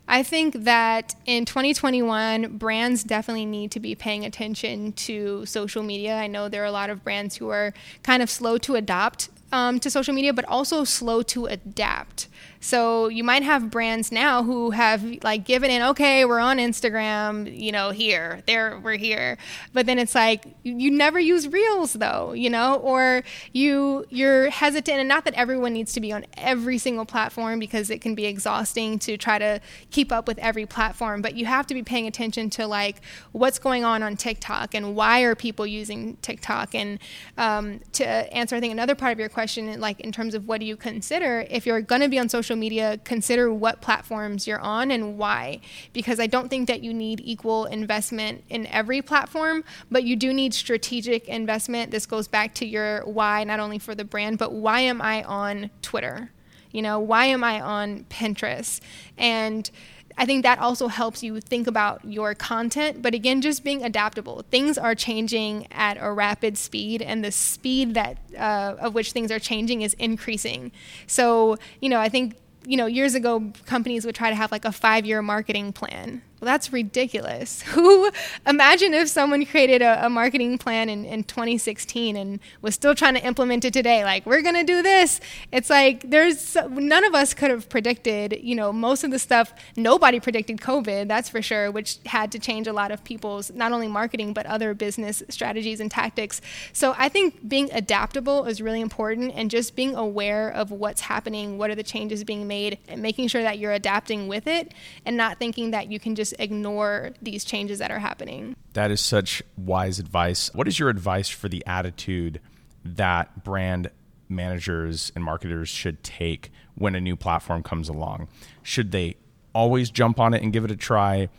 I 0.08 0.22
think 0.22 0.66
that 0.66 1.16
in 1.26 1.46
2021, 1.46 2.58
brands 2.58 3.04
definitely 3.04 3.46
need 3.46 3.72
to 3.72 3.80
be 3.80 3.96
paying 3.96 4.24
attention 4.24 4.92
to 4.94 5.48
social 5.48 5.82
media. 5.82 6.16
I 6.16 6.28
know 6.28 6.48
there 6.48 6.62
are 6.62 6.66
a 6.66 6.72
lot 6.72 6.92
of 6.92 7.04
brands 7.04 7.38
who 7.38 7.50
are 7.50 7.74
kind 8.04 8.22
of 8.22 8.30
slow 8.30 8.60
to 8.60 8.76
adopt 8.76 9.30
um, 9.52 9.80
to 9.80 9.90
social 9.90 10.14
media, 10.14 10.34
but 10.34 10.46
also 10.46 10.84
slow 10.84 11.22
to 11.24 11.46
adapt. 11.46 12.28
So 12.60 13.08
you 13.08 13.24
might 13.24 13.44
have 13.44 13.70
brands 13.70 14.12
now 14.12 14.44
who 14.44 14.72
have 14.72 15.04
like 15.24 15.46
given 15.46 15.70
in, 15.70 15.82
okay, 15.84 16.26
we're 16.26 16.40
on 16.40 16.58
Instagram, 16.58 17.58
you 17.58 17.72
know, 17.72 17.92
here, 17.92 18.42
there, 18.48 18.80
we're 18.80 18.98
here. 18.98 19.38
But 19.74 19.86
then 19.86 20.00
it's 20.00 20.16
like 20.16 20.46
you 20.64 20.92
never 20.92 21.20
use 21.20 21.48
reels 21.48 21.94
though, 21.94 22.34
you 22.34 22.50
know, 22.50 22.76
or 22.76 23.24
you 23.54 24.06
you're 24.10 24.50
hesitant 24.50 25.00
and 25.00 25.08
not 25.08 25.26
that 25.26 25.34
everyone 25.36 25.74
needs 25.74 25.94
to 25.94 26.02
be 26.02 26.12
on 26.12 26.26
every 26.36 26.78
single 26.78 27.06
platform 27.06 27.60
because 27.60 27.90
it 27.90 28.02
can 28.02 28.16
be 28.16 28.26
exhausting 28.26 29.00
to 29.00 29.18
try 29.18 29.38
to 29.38 29.62
keep 29.92 30.12
up 30.12 30.28
with 30.28 30.40
every 30.40 30.66
platform, 30.66 31.22
but 31.22 31.36
you 31.36 31.46
have 31.46 31.68
to 31.68 31.74
be 31.74 31.84
paying 31.84 32.08
attention 32.08 32.50
to 32.50 32.66
like 32.68 32.98
what's 33.32 33.60
going 33.60 33.86
on 33.86 34.02
on 34.04 34.18
TikTok 34.18 34.74
and 34.74 34.96
why 34.96 35.22
are 35.22 35.36
people 35.36 35.66
using 35.66 36.18
TikTok 36.18 36.74
and 36.74 37.00
um, 37.38 37.80
to 37.94 38.06
answer 38.06 38.56
I 38.56 38.60
think 38.60 38.72
another 38.72 38.96
part 38.96 39.14
of 39.14 39.20
your 39.20 39.30
question 39.38 39.80
like 39.80 40.00
in 40.00 40.12
terms 40.12 40.34
of 40.34 40.47
what 40.47 40.60
do 40.60 40.65
you 40.65 40.76
consider 40.76 41.45
if 41.52 41.67
you're 41.67 41.80
going 41.80 42.02
to 42.02 42.10
be 42.10 42.17
on 42.17 42.28
social 42.28 42.56
media, 42.56 43.00
consider 43.04 43.54
what 43.54 43.82
platforms 43.82 44.47
you're 44.47 44.60
on 44.60 44.89
and 44.89 45.15
why. 45.15 45.60
Because 45.93 46.19
I 46.19 46.26
don't 46.26 46.50
think 46.50 46.67
that 46.69 46.82
you 46.82 46.91
need 46.91 47.21
equal 47.23 47.65
investment 47.65 48.43
in 48.50 48.65
every 48.65 49.00
platform, 49.04 49.63
but 49.91 50.04
you 50.04 50.15
do 50.15 50.34
need 50.34 50.56
strategic 50.56 51.28
investment. 51.28 51.91
This 51.91 52.08
goes 52.08 52.28
back 52.28 52.56
to 52.56 52.65
your 52.65 53.02
why, 53.06 53.43
not 53.43 53.60
only 53.60 53.78
for 53.78 53.93
the 53.93 54.04
brand, 54.04 54.39
but 54.39 54.54
why 54.54 54.80
am 54.80 55.04
I 55.04 55.21
on 55.21 55.69
Twitter? 55.84 56.32
You 56.71 56.82
know, 56.82 57.00
why 57.00 57.26
am 57.26 57.43
I 57.43 57.62
on 57.62 58.06
Pinterest? 58.10 58.80
And 59.19 59.69
I 60.18 60.26
think 60.26 60.44
that 60.44 60.60
also 60.60 60.88
helps 60.88 61.22
you 61.22 61.40
think 61.40 61.68
about 61.68 62.04
your 62.04 62.34
content. 62.34 63.02
But 63.02 63.14
again, 63.14 63.42
just 63.42 63.64
being 63.64 63.84
adaptable. 63.84 64.44
Things 64.50 64.78
are 64.78 64.96
changing 64.96 65.68
at 65.72 65.98
a 66.00 66.12
rapid 66.12 66.58
speed, 66.58 67.02
and 67.02 67.24
the 67.24 67.32
speed 67.32 67.94
that 67.94 68.18
uh, 68.38 68.76
of 68.80 68.96
which 68.96 69.12
things 69.12 69.32
are 69.32 69.40
changing 69.40 69.84
is 69.84 69.94
increasing. 69.96 70.72
So, 71.06 71.58
you 71.82 71.90
know, 71.90 72.00
I 72.00 72.10
think 72.10 72.36
you 72.66 72.76
know 72.76 72.86
years 72.86 73.16
ago 73.16 73.52
companies 73.66 74.06
would 74.06 74.16
try 74.16 74.30
to 74.30 74.36
have 74.36 74.52
like 74.52 74.66
a 74.66 74.72
five 74.72 75.06
year 75.06 75.22
marketing 75.22 75.72
plan 75.72 76.22
well, 76.39 76.45
that's 76.45 76.71
ridiculous. 76.71 77.62
Who 77.73 78.12
imagine 78.45 78.93
if 78.93 79.10
someone 79.10 79.43
created 79.45 79.82
a, 79.82 80.06
a, 80.06 80.10
marketing 80.10 80.60
plan 80.60 80.88
in, 80.88 81.04
in 81.04 81.23
2016 81.23 82.15
and 82.15 82.39
was 82.62 82.76
still 82.76 82.93
trying 82.93 83.15
to 83.15 83.26
implement 83.26 83.65
it 83.65 83.73
today? 83.73 84.04
Like, 84.04 84.26
we're 84.26 84.43
going 84.43 84.56
to 84.56 84.63
do 84.63 84.84
this. 84.84 85.19
It's 85.52 85.69
like 85.69 86.08
there's 86.08 86.56
none 86.69 87.04
of 87.04 87.15
us 87.15 87.34
could 87.34 87.50
have 87.50 87.69
predicted, 87.69 88.39
you 88.43 88.54
know, 88.54 88.71
most 88.71 89.04
of 89.04 89.10
the 89.10 89.17
stuff. 89.17 89.52
Nobody 89.76 90.19
predicted 90.19 90.58
COVID, 90.58 91.08
that's 91.08 91.28
for 91.28 91.41
sure, 91.41 91.71
which 91.71 91.97
had 92.06 92.32
to 92.34 92.39
change 92.39 92.67
a 92.67 92.73
lot 92.73 92.91
of 92.91 93.04
people's 93.04 93.52
not 93.52 93.71
only 93.71 93.88
marketing, 93.88 94.34
but 94.34 94.45
other 94.45 94.76
business 94.76 95.23
strategies 95.30 95.80
and 95.80 95.89
tactics. 95.89 96.39
So 96.71 96.93
I 97.00 97.10
think 97.10 97.47
being 97.50 97.71
adaptable 97.73 98.45
is 98.45 98.62
really 98.62 98.82
important 98.82 99.34
and 99.36 99.50
just 99.50 99.76
being 99.76 99.95
aware 99.95 100.50
of 100.50 100.69
what's 100.69 101.02
happening, 101.02 101.58
what 101.58 101.71
are 101.71 101.76
the 101.76 101.84
changes 101.84 102.23
being 102.23 102.47
made, 102.47 102.78
and 102.88 103.02
making 103.02 103.28
sure 103.28 103.41
that 103.41 103.58
you're 103.58 103.73
adapting 103.73 104.28
with 104.28 104.45
it 104.45 104.73
and 105.04 105.17
not 105.17 105.39
thinking 105.39 105.71
that 105.71 105.91
you 105.91 106.00
can 106.00 106.13
just 106.13 106.27
just 106.30 106.42
ignore 106.42 107.12
these 107.22 107.44
changes 107.44 107.80
that 107.80 107.92
are 107.92 108.00
happening. 108.00 108.56
That 108.74 108.92
is 108.92 109.02
such 109.02 109.42
wise 109.58 110.00
advice. 110.00 110.52
What 110.54 110.68
is 110.68 110.80
your 110.80 110.90
advice 110.90 111.30
for 111.30 111.50
the 111.50 111.66
attitude 111.66 112.40
that 112.84 113.44
brand 113.44 113.90
managers 114.30 115.12
and 115.16 115.24
marketers 115.24 115.70
should 115.70 116.04
take 116.04 116.52
when 116.76 116.96
a 116.96 117.02
new 117.02 117.16
platform 117.16 117.63
comes 117.63 117.90
along? 117.90 118.28
Should 118.62 118.92
they 118.92 119.16
always 119.54 119.90
jump 119.90 120.20
on 120.20 120.34
it 120.34 120.44
and 120.44 120.52
give 120.52 120.66
it 120.66 120.72
a 120.72 120.76
try? 120.76 121.30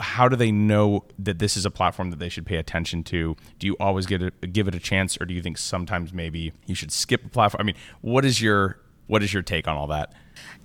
How 0.00 0.28
do 0.28 0.36
they 0.36 0.50
know 0.50 1.04
that 1.18 1.38
this 1.38 1.56
is 1.56 1.66
a 1.66 1.70
platform 1.70 2.10
that 2.10 2.18
they 2.18 2.30
should 2.30 2.46
pay 2.46 2.56
attention 2.56 3.04
to? 3.04 3.36
Do 3.58 3.66
you 3.66 3.76
always 3.78 4.06
get 4.06 4.22
a, 4.22 4.30
give 4.30 4.66
it 4.66 4.74
a 4.74 4.80
chance, 4.80 5.20
or 5.20 5.26
do 5.26 5.34
you 5.34 5.42
think 5.42 5.58
sometimes 5.58 6.12
maybe 6.12 6.52
you 6.64 6.74
should 6.74 6.90
skip 6.90 7.26
a 7.26 7.28
platform? 7.28 7.60
I 7.60 7.64
mean, 7.64 7.76
what 8.00 8.24
is 8.24 8.40
your 8.40 8.80
what 9.06 9.22
is 9.22 9.34
your 9.34 9.42
take 9.42 9.68
on 9.68 9.76
all 9.76 9.88
that? 9.88 10.14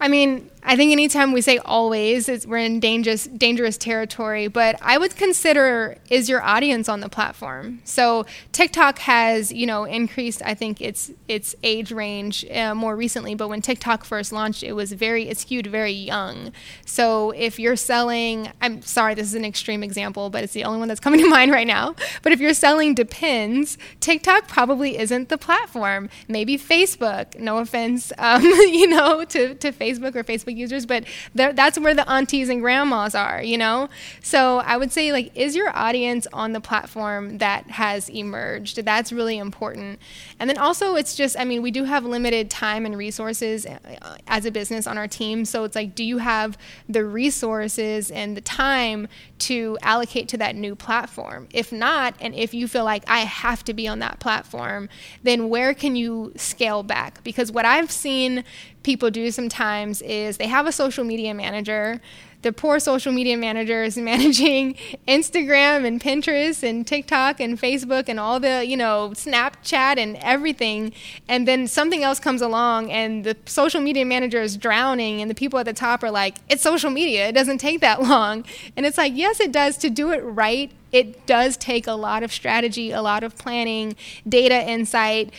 I 0.01 0.07
mean, 0.07 0.49
I 0.63 0.75
think 0.75 0.91
anytime 0.91 1.31
we 1.31 1.41
say 1.41 1.57
always, 1.57 2.29
we're 2.45 2.57
in 2.57 2.79
dangerous 2.79 3.25
dangerous 3.25 3.77
territory. 3.77 4.47
But 4.47 4.77
I 4.81 4.97
would 4.97 5.15
consider 5.15 5.97
is 6.09 6.29
your 6.29 6.41
audience 6.41 6.89
on 6.89 6.99
the 6.99 7.09
platform. 7.09 7.81
So 7.85 8.25
TikTok 8.51 8.99
has 8.99 9.51
you 9.51 9.65
know 9.65 9.85
increased. 9.85 10.41
I 10.45 10.53
think 10.53 10.81
its 10.81 11.11
its 11.27 11.55
age 11.63 11.91
range 11.91 12.45
uh, 12.49 12.75
more 12.75 12.95
recently. 12.95 13.35
But 13.35 13.47
when 13.47 13.61
TikTok 13.61 14.03
first 14.03 14.31
launched, 14.31 14.63
it 14.63 14.73
was 14.73 14.91
very 14.93 15.29
it 15.29 15.37
skewed 15.37 15.67
very 15.67 15.91
young. 15.91 16.51
So 16.85 17.31
if 17.31 17.57
you're 17.59 17.75
selling, 17.75 18.51
I'm 18.61 18.81
sorry, 18.81 19.15
this 19.15 19.27
is 19.27 19.35
an 19.35 19.45
extreme 19.45 19.83
example, 19.83 20.29
but 20.29 20.43
it's 20.43 20.53
the 20.53 20.65
only 20.65 20.79
one 20.79 20.87
that's 20.87 20.99
coming 20.99 21.19
to 21.23 21.29
mind 21.29 21.51
right 21.51 21.67
now. 21.67 21.95
But 22.21 22.31
if 22.31 22.39
you're 22.39 22.53
selling 22.53 22.93
Depends, 22.93 23.77
TikTok 24.01 24.47
probably 24.47 24.97
isn't 24.97 25.29
the 25.29 25.37
platform. 25.37 26.09
Maybe 26.27 26.57
Facebook. 26.57 27.39
No 27.39 27.57
offense, 27.59 28.11
um, 28.17 28.43
you 28.43 28.87
know, 28.87 29.23
to 29.25 29.55
to 29.61 29.71
Facebook 29.71 30.15
or 30.15 30.23
Facebook 30.23 30.55
users, 30.57 30.85
but 30.85 31.03
that's 31.33 31.77
where 31.79 31.93
the 31.93 32.09
aunties 32.09 32.49
and 32.49 32.61
grandmas 32.61 33.15
are, 33.15 33.41
you 33.41 33.57
know? 33.57 33.89
So 34.21 34.59
I 34.59 34.77
would 34.77 34.91
say, 34.91 35.11
like, 35.11 35.35
is 35.35 35.55
your 35.55 35.75
audience 35.75 36.27
on 36.33 36.53
the 36.53 36.61
platform 36.61 37.37
that 37.39 37.69
has 37.71 38.09
emerged? 38.09 38.83
That's 38.85 39.11
really 39.11 39.37
important. 39.37 39.99
And 40.39 40.49
then 40.49 40.57
also, 40.57 40.95
it's 40.95 41.15
just, 41.15 41.37
I 41.39 41.45
mean, 41.45 41.61
we 41.61 41.71
do 41.71 41.83
have 41.83 42.05
limited 42.05 42.49
time 42.49 42.85
and 42.85 42.97
resources 42.97 43.65
uh, 43.65 44.17
as 44.27 44.45
a 44.45 44.51
business 44.51 44.87
on 44.87 44.97
our 44.97 45.07
team. 45.07 45.45
So 45.45 45.63
it's 45.63 45.75
like, 45.75 45.95
do 45.95 46.03
you 46.03 46.19
have 46.19 46.57
the 46.87 47.05
resources 47.05 48.11
and 48.11 48.37
the 48.37 48.41
time 48.41 49.07
to 49.39 49.77
allocate 49.81 50.27
to 50.29 50.37
that 50.37 50.55
new 50.55 50.75
platform? 50.75 51.47
If 51.53 51.71
not, 51.71 52.15
and 52.19 52.35
if 52.35 52.53
you 52.53 52.67
feel 52.67 52.83
like 52.83 53.03
I 53.07 53.19
have 53.19 53.63
to 53.65 53.73
be 53.73 53.87
on 53.87 53.99
that 53.99 54.19
platform, 54.19 54.89
then 55.23 55.49
where 55.49 55.73
can 55.73 55.95
you 55.95 56.33
scale 56.35 56.83
back? 56.83 57.23
Because 57.23 57.51
what 57.51 57.65
I've 57.65 57.91
seen 57.91 58.43
people 58.83 59.09
do 59.11 59.31
sometimes 59.31 60.01
is 60.01 60.37
they 60.37 60.47
have 60.47 60.67
a 60.67 60.71
social 60.71 61.03
media 61.03 61.33
manager. 61.33 62.01
The 62.41 62.53
poor 62.53 62.79
social 62.79 63.11
media 63.11 63.37
manager 63.37 63.83
is 63.83 63.97
managing 64.11 64.75
Instagram 65.07 65.85
and 65.85 65.99
Pinterest 65.99 66.63
and 66.63 66.85
TikTok 66.87 67.39
and 67.39 67.59
Facebook 67.59 68.07
and 68.07 68.19
all 68.19 68.39
the, 68.39 68.65
you 68.65 68.77
know, 68.77 69.11
Snapchat 69.13 69.97
and 69.97 70.17
everything. 70.17 70.93
And 71.27 71.47
then 71.47 71.67
something 71.67 72.03
else 72.03 72.19
comes 72.19 72.41
along 72.41 72.91
and 72.91 73.23
the 73.23 73.35
social 73.45 73.81
media 73.81 74.05
manager 74.05 74.41
is 74.41 74.57
drowning 74.57 75.21
and 75.21 75.29
the 75.29 75.35
people 75.35 75.59
at 75.59 75.65
the 75.65 75.73
top 75.73 76.03
are 76.03 76.11
like, 76.11 76.37
it's 76.49 76.63
social 76.63 76.89
media. 76.89 77.27
It 77.27 77.33
doesn't 77.33 77.57
take 77.57 77.81
that 77.81 78.01
long. 78.09 78.45
And 78.77 78.85
it's 78.85 78.97
like, 78.97 79.13
yes, 79.15 79.39
it 79.39 79.51
does. 79.51 79.77
To 79.77 79.89
do 79.89 80.11
it 80.11 80.19
right, 80.19 80.71
it 80.91 81.25
does 81.25 81.57
take 81.57 81.87
a 81.87 81.93
lot 81.93 82.23
of 82.23 82.31
strategy, 82.31 82.91
a 82.91 83.01
lot 83.01 83.23
of 83.23 83.37
planning, 83.37 83.95
data 84.27 84.67
insight, 84.67 85.33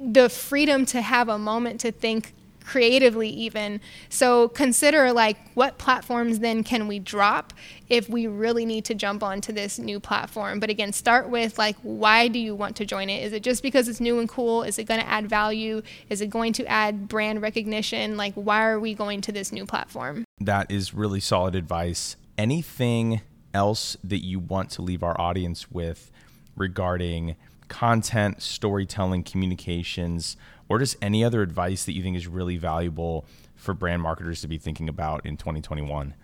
the 0.00 0.28
freedom 0.28 0.86
to 0.86 1.02
have 1.02 1.28
a 1.28 1.38
moment 1.38 1.80
to 1.80 1.92
think 1.92 2.32
creatively 2.68 3.30
even. 3.30 3.80
So 4.10 4.48
consider 4.48 5.10
like 5.10 5.38
what 5.54 5.78
platforms 5.78 6.40
then 6.40 6.62
can 6.62 6.86
we 6.86 6.98
drop 6.98 7.54
if 7.88 8.10
we 8.10 8.26
really 8.26 8.66
need 8.66 8.84
to 8.84 8.94
jump 8.94 9.22
onto 9.22 9.52
this 9.52 9.78
new 9.78 9.98
platform? 9.98 10.60
But 10.60 10.68
again 10.68 10.92
start 10.92 11.30
with 11.30 11.56
like 11.56 11.76
why 11.82 12.28
do 12.28 12.38
you 12.38 12.54
want 12.54 12.76
to 12.76 12.84
join 12.84 13.08
it? 13.08 13.22
Is 13.24 13.32
it 13.32 13.42
just 13.42 13.62
because 13.62 13.88
it's 13.88 14.00
new 14.00 14.18
and 14.18 14.28
cool? 14.28 14.62
Is 14.62 14.78
it 14.78 14.84
going 14.84 15.00
to 15.00 15.08
add 15.08 15.30
value? 15.30 15.80
Is 16.10 16.20
it 16.20 16.28
going 16.28 16.52
to 16.54 16.66
add 16.66 17.08
brand 17.08 17.40
recognition? 17.40 18.18
Like 18.18 18.34
why 18.34 18.66
are 18.66 18.78
we 18.78 18.92
going 18.92 19.22
to 19.22 19.32
this 19.32 19.50
new 19.50 19.64
platform? 19.64 20.24
That 20.38 20.70
is 20.70 20.92
really 20.92 21.20
solid 21.20 21.54
advice. 21.54 22.16
Anything 22.36 23.22
else 23.54 23.96
that 24.04 24.22
you 24.22 24.38
want 24.38 24.68
to 24.72 24.82
leave 24.82 25.02
our 25.02 25.18
audience 25.18 25.70
with 25.70 26.10
regarding 26.54 27.34
content 27.68 28.42
storytelling 28.42 29.22
communications 29.22 30.36
or 30.68 30.78
just 30.78 30.96
any 31.00 31.24
other 31.24 31.42
advice 31.42 31.84
that 31.84 31.92
you 31.92 32.02
think 32.02 32.16
is 32.16 32.26
really 32.26 32.56
valuable 32.56 33.24
for 33.56 33.74
brand 33.74 34.02
marketers 34.02 34.40
to 34.42 34.48
be 34.48 34.58
thinking 34.58 34.88
about 34.88 35.24
in 35.26 35.36
2021? 35.36 36.14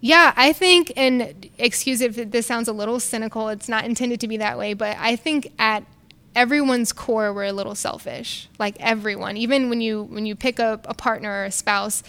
Yeah, 0.00 0.34
I 0.36 0.52
think, 0.52 0.92
and 0.96 1.48
excuse 1.56 2.00
if 2.00 2.30
this 2.30 2.46
sounds 2.46 2.68
a 2.68 2.72
little 2.72 3.00
cynical, 3.00 3.48
it's 3.48 3.68
not 3.68 3.84
intended 3.84 4.20
to 4.20 4.28
be 4.28 4.36
that 4.36 4.58
way, 4.58 4.74
but 4.74 4.96
I 5.00 5.16
think 5.16 5.52
at 5.58 5.84
everyone's 6.34 6.92
core 6.92 7.32
we're 7.32 7.44
a 7.44 7.52
little 7.52 7.76
selfish 7.76 8.48
like 8.58 8.76
everyone 8.80 9.36
even 9.36 9.70
when 9.70 9.80
you 9.80 10.02
when 10.02 10.26
you 10.26 10.34
pick 10.34 10.58
up 10.58 10.84
a 10.88 10.94
partner 10.94 11.30
or 11.30 11.44
a 11.44 11.50
spouse 11.50 12.02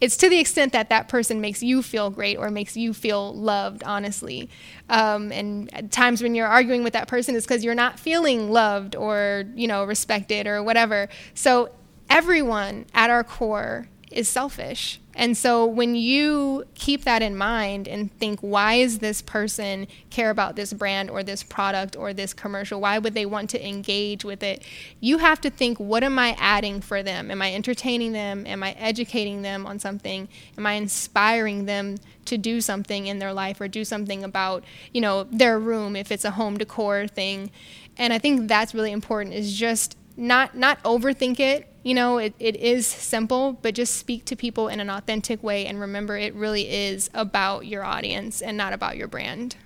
it's 0.00 0.16
to 0.18 0.28
the 0.28 0.38
extent 0.38 0.72
that 0.72 0.90
that 0.90 1.08
person 1.08 1.40
makes 1.40 1.62
you 1.62 1.82
feel 1.82 2.10
great 2.10 2.38
or 2.38 2.50
makes 2.50 2.76
you 2.76 2.94
feel 2.94 3.34
loved, 3.34 3.82
honestly. 3.84 4.48
Um, 4.88 5.32
and 5.32 5.90
times 5.90 6.22
when 6.22 6.34
you're 6.34 6.46
arguing 6.46 6.84
with 6.84 6.92
that 6.92 7.08
person 7.08 7.34
is 7.34 7.44
because 7.44 7.64
you're 7.64 7.74
not 7.74 7.98
feeling 7.98 8.50
loved 8.50 8.94
or, 8.94 9.44
you 9.54 9.66
know, 9.66 9.84
respected 9.84 10.46
or 10.46 10.62
whatever. 10.62 11.08
So 11.34 11.70
everyone 12.08 12.86
at 12.94 13.10
our 13.10 13.24
core 13.24 13.88
is 14.10 14.28
selfish. 14.28 15.00
And 15.14 15.36
so 15.36 15.66
when 15.66 15.96
you 15.96 16.64
keep 16.74 17.02
that 17.02 17.22
in 17.22 17.36
mind 17.36 17.88
and 17.88 18.12
think, 18.18 18.38
why 18.40 18.74
is 18.74 19.00
this 19.00 19.20
person 19.20 19.88
care 20.10 20.30
about 20.30 20.54
this 20.54 20.72
brand 20.72 21.10
or 21.10 21.24
this 21.24 21.42
product 21.42 21.96
or 21.96 22.12
this 22.12 22.32
commercial? 22.32 22.80
Why 22.80 22.98
would 22.98 23.14
they 23.14 23.26
want 23.26 23.50
to 23.50 23.68
engage 23.68 24.24
with 24.24 24.44
it? 24.44 24.62
You 25.00 25.18
have 25.18 25.40
to 25.40 25.50
think, 25.50 25.78
what 25.78 26.04
am 26.04 26.18
I 26.20 26.36
adding 26.38 26.80
for 26.80 27.02
them? 27.02 27.32
Am 27.32 27.42
I 27.42 27.52
entertaining 27.52 28.12
them? 28.12 28.46
Am 28.46 28.62
I 28.62 28.72
educating 28.78 29.42
them 29.42 29.66
on 29.66 29.80
something? 29.80 30.28
Am 30.56 30.66
I 30.66 30.74
inspiring 30.74 31.64
them 31.64 31.96
to 32.26 32.38
do 32.38 32.60
something 32.60 33.08
in 33.08 33.18
their 33.18 33.32
life 33.32 33.60
or 33.60 33.66
do 33.66 33.84
something 33.84 34.22
about, 34.22 34.62
you 34.94 35.00
know, 35.00 35.24
their 35.24 35.58
room 35.58 35.96
if 35.96 36.12
it's 36.12 36.24
a 36.24 36.30
home 36.30 36.58
decor 36.58 37.08
thing? 37.08 37.50
And 37.96 38.12
I 38.12 38.18
think 38.18 38.46
that's 38.46 38.72
really 38.72 38.92
important 38.92 39.34
is 39.34 39.58
just 39.58 39.96
not 40.16 40.56
not 40.56 40.82
overthink 40.82 41.38
it 41.38 41.67
you 41.82 41.94
know 41.94 42.18
it, 42.18 42.34
it 42.38 42.56
is 42.56 42.86
simple 42.86 43.52
but 43.52 43.74
just 43.74 43.96
speak 43.96 44.24
to 44.24 44.36
people 44.36 44.68
in 44.68 44.80
an 44.80 44.90
authentic 44.90 45.42
way 45.42 45.66
and 45.66 45.80
remember 45.80 46.16
it 46.16 46.34
really 46.34 46.68
is 46.68 47.10
about 47.14 47.66
your 47.66 47.84
audience 47.84 48.42
and 48.42 48.56
not 48.56 48.72
about 48.72 48.96
your 48.96 49.08
brand 49.08 49.56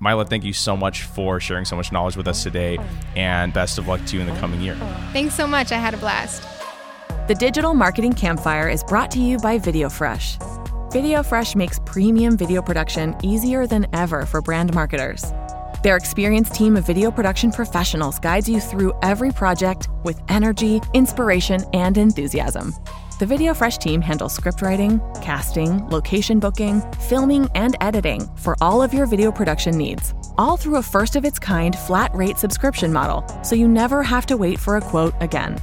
Myla, 0.00 0.26
thank 0.26 0.44
you 0.44 0.52
so 0.52 0.76
much 0.76 1.02
for 1.02 1.40
sharing 1.40 1.64
so 1.64 1.74
much 1.74 1.90
knowledge 1.90 2.16
with 2.16 2.28
us 2.28 2.42
today, 2.42 2.78
and 3.16 3.52
best 3.52 3.78
of 3.78 3.88
luck 3.88 4.04
to 4.06 4.16
you 4.16 4.20
in 4.20 4.28
the 4.28 4.40
coming 4.40 4.60
year. 4.60 4.76
Thanks 5.12 5.34
so 5.34 5.44
much. 5.46 5.72
I 5.72 5.78
had 5.78 5.92
a 5.92 5.96
blast. 5.96 6.46
The 7.26 7.34
Digital 7.34 7.74
Marketing 7.74 8.12
Campfire 8.12 8.68
is 8.68 8.84
brought 8.84 9.10
to 9.10 9.18
you 9.18 9.38
by 9.38 9.58
VideoFresh. 9.58 10.38
VideoFresh 10.92 11.56
makes 11.56 11.80
premium 11.84 12.36
video 12.36 12.62
production 12.62 13.14
easier 13.22 13.66
than 13.66 13.86
ever 13.92 14.24
for 14.24 14.40
brand 14.40 14.72
marketers. 14.72 15.24
Their 15.84 15.96
experienced 15.96 16.54
team 16.56 16.76
of 16.76 16.84
video 16.84 17.08
production 17.12 17.52
professionals 17.52 18.18
guides 18.18 18.48
you 18.48 18.58
through 18.58 18.98
every 19.02 19.30
project 19.30 19.88
with 20.02 20.20
energy, 20.28 20.80
inspiration, 20.92 21.60
and 21.72 21.96
enthusiasm. 21.96 22.74
The 23.20 23.26
VideoFresh 23.26 23.78
team 23.78 24.00
handles 24.00 24.34
script 24.34 24.60
writing, 24.60 25.00
casting, 25.22 25.88
location 25.88 26.40
booking, 26.40 26.82
filming, 27.08 27.48
and 27.54 27.76
editing 27.80 28.28
for 28.36 28.56
all 28.60 28.82
of 28.82 28.92
your 28.92 29.06
video 29.06 29.30
production 29.30 29.78
needs, 29.78 30.14
all 30.36 30.56
through 30.56 30.76
a 30.76 30.82
first 30.82 31.14
of 31.14 31.24
its 31.24 31.38
kind 31.38 31.76
flat 31.76 32.12
rate 32.12 32.38
subscription 32.38 32.92
model, 32.92 33.24
so 33.44 33.54
you 33.54 33.68
never 33.68 34.02
have 34.02 34.26
to 34.26 34.36
wait 34.36 34.58
for 34.58 34.78
a 34.78 34.80
quote 34.80 35.14
again. 35.20 35.60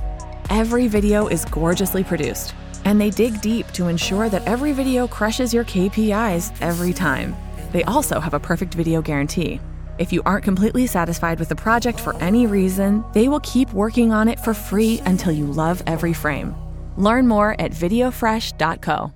Every 0.50 0.88
video 0.88 1.28
is 1.28 1.44
gorgeously 1.44 2.06
produced, 2.06 2.54
and 2.86 3.02
they 3.02 3.10
dig 3.10 3.42
deep 3.42 3.68
to 3.74 3.88
ensure 3.88 4.30
that 4.30 4.48
every 4.48 4.72
video 4.72 5.10
crushes 5.10 5.54
your 5.54 5.66
KPIs 5.66 6.54
every 6.62 6.94
time. 6.94 7.36
They 7.74 7.84
also 7.84 8.22
have 8.22 8.34
a 8.34 8.40
perfect 8.40 8.76
video 8.76 9.02
guarantee. 9.02 9.60
If 9.98 10.12
you 10.12 10.22
aren't 10.26 10.44
completely 10.44 10.88
satisfied 10.88 11.40
with 11.40 11.50
the 11.50 11.56
project 11.56 12.00
for 12.00 12.16
any 12.18 12.48
reason, 12.48 13.04
they 13.14 13.30
will 13.30 13.40
keep 13.40 13.72
working 13.72 14.12
on 14.12 14.28
it 14.28 14.40
for 14.40 14.54
free 14.54 15.02
until 15.06 15.32
you 15.32 15.46
love 15.48 15.82
every 15.88 16.14
frame. 16.14 16.54
Learn 16.98 17.28
more 17.28 17.56
at 17.60 17.72
videofresh.co. 17.72 19.15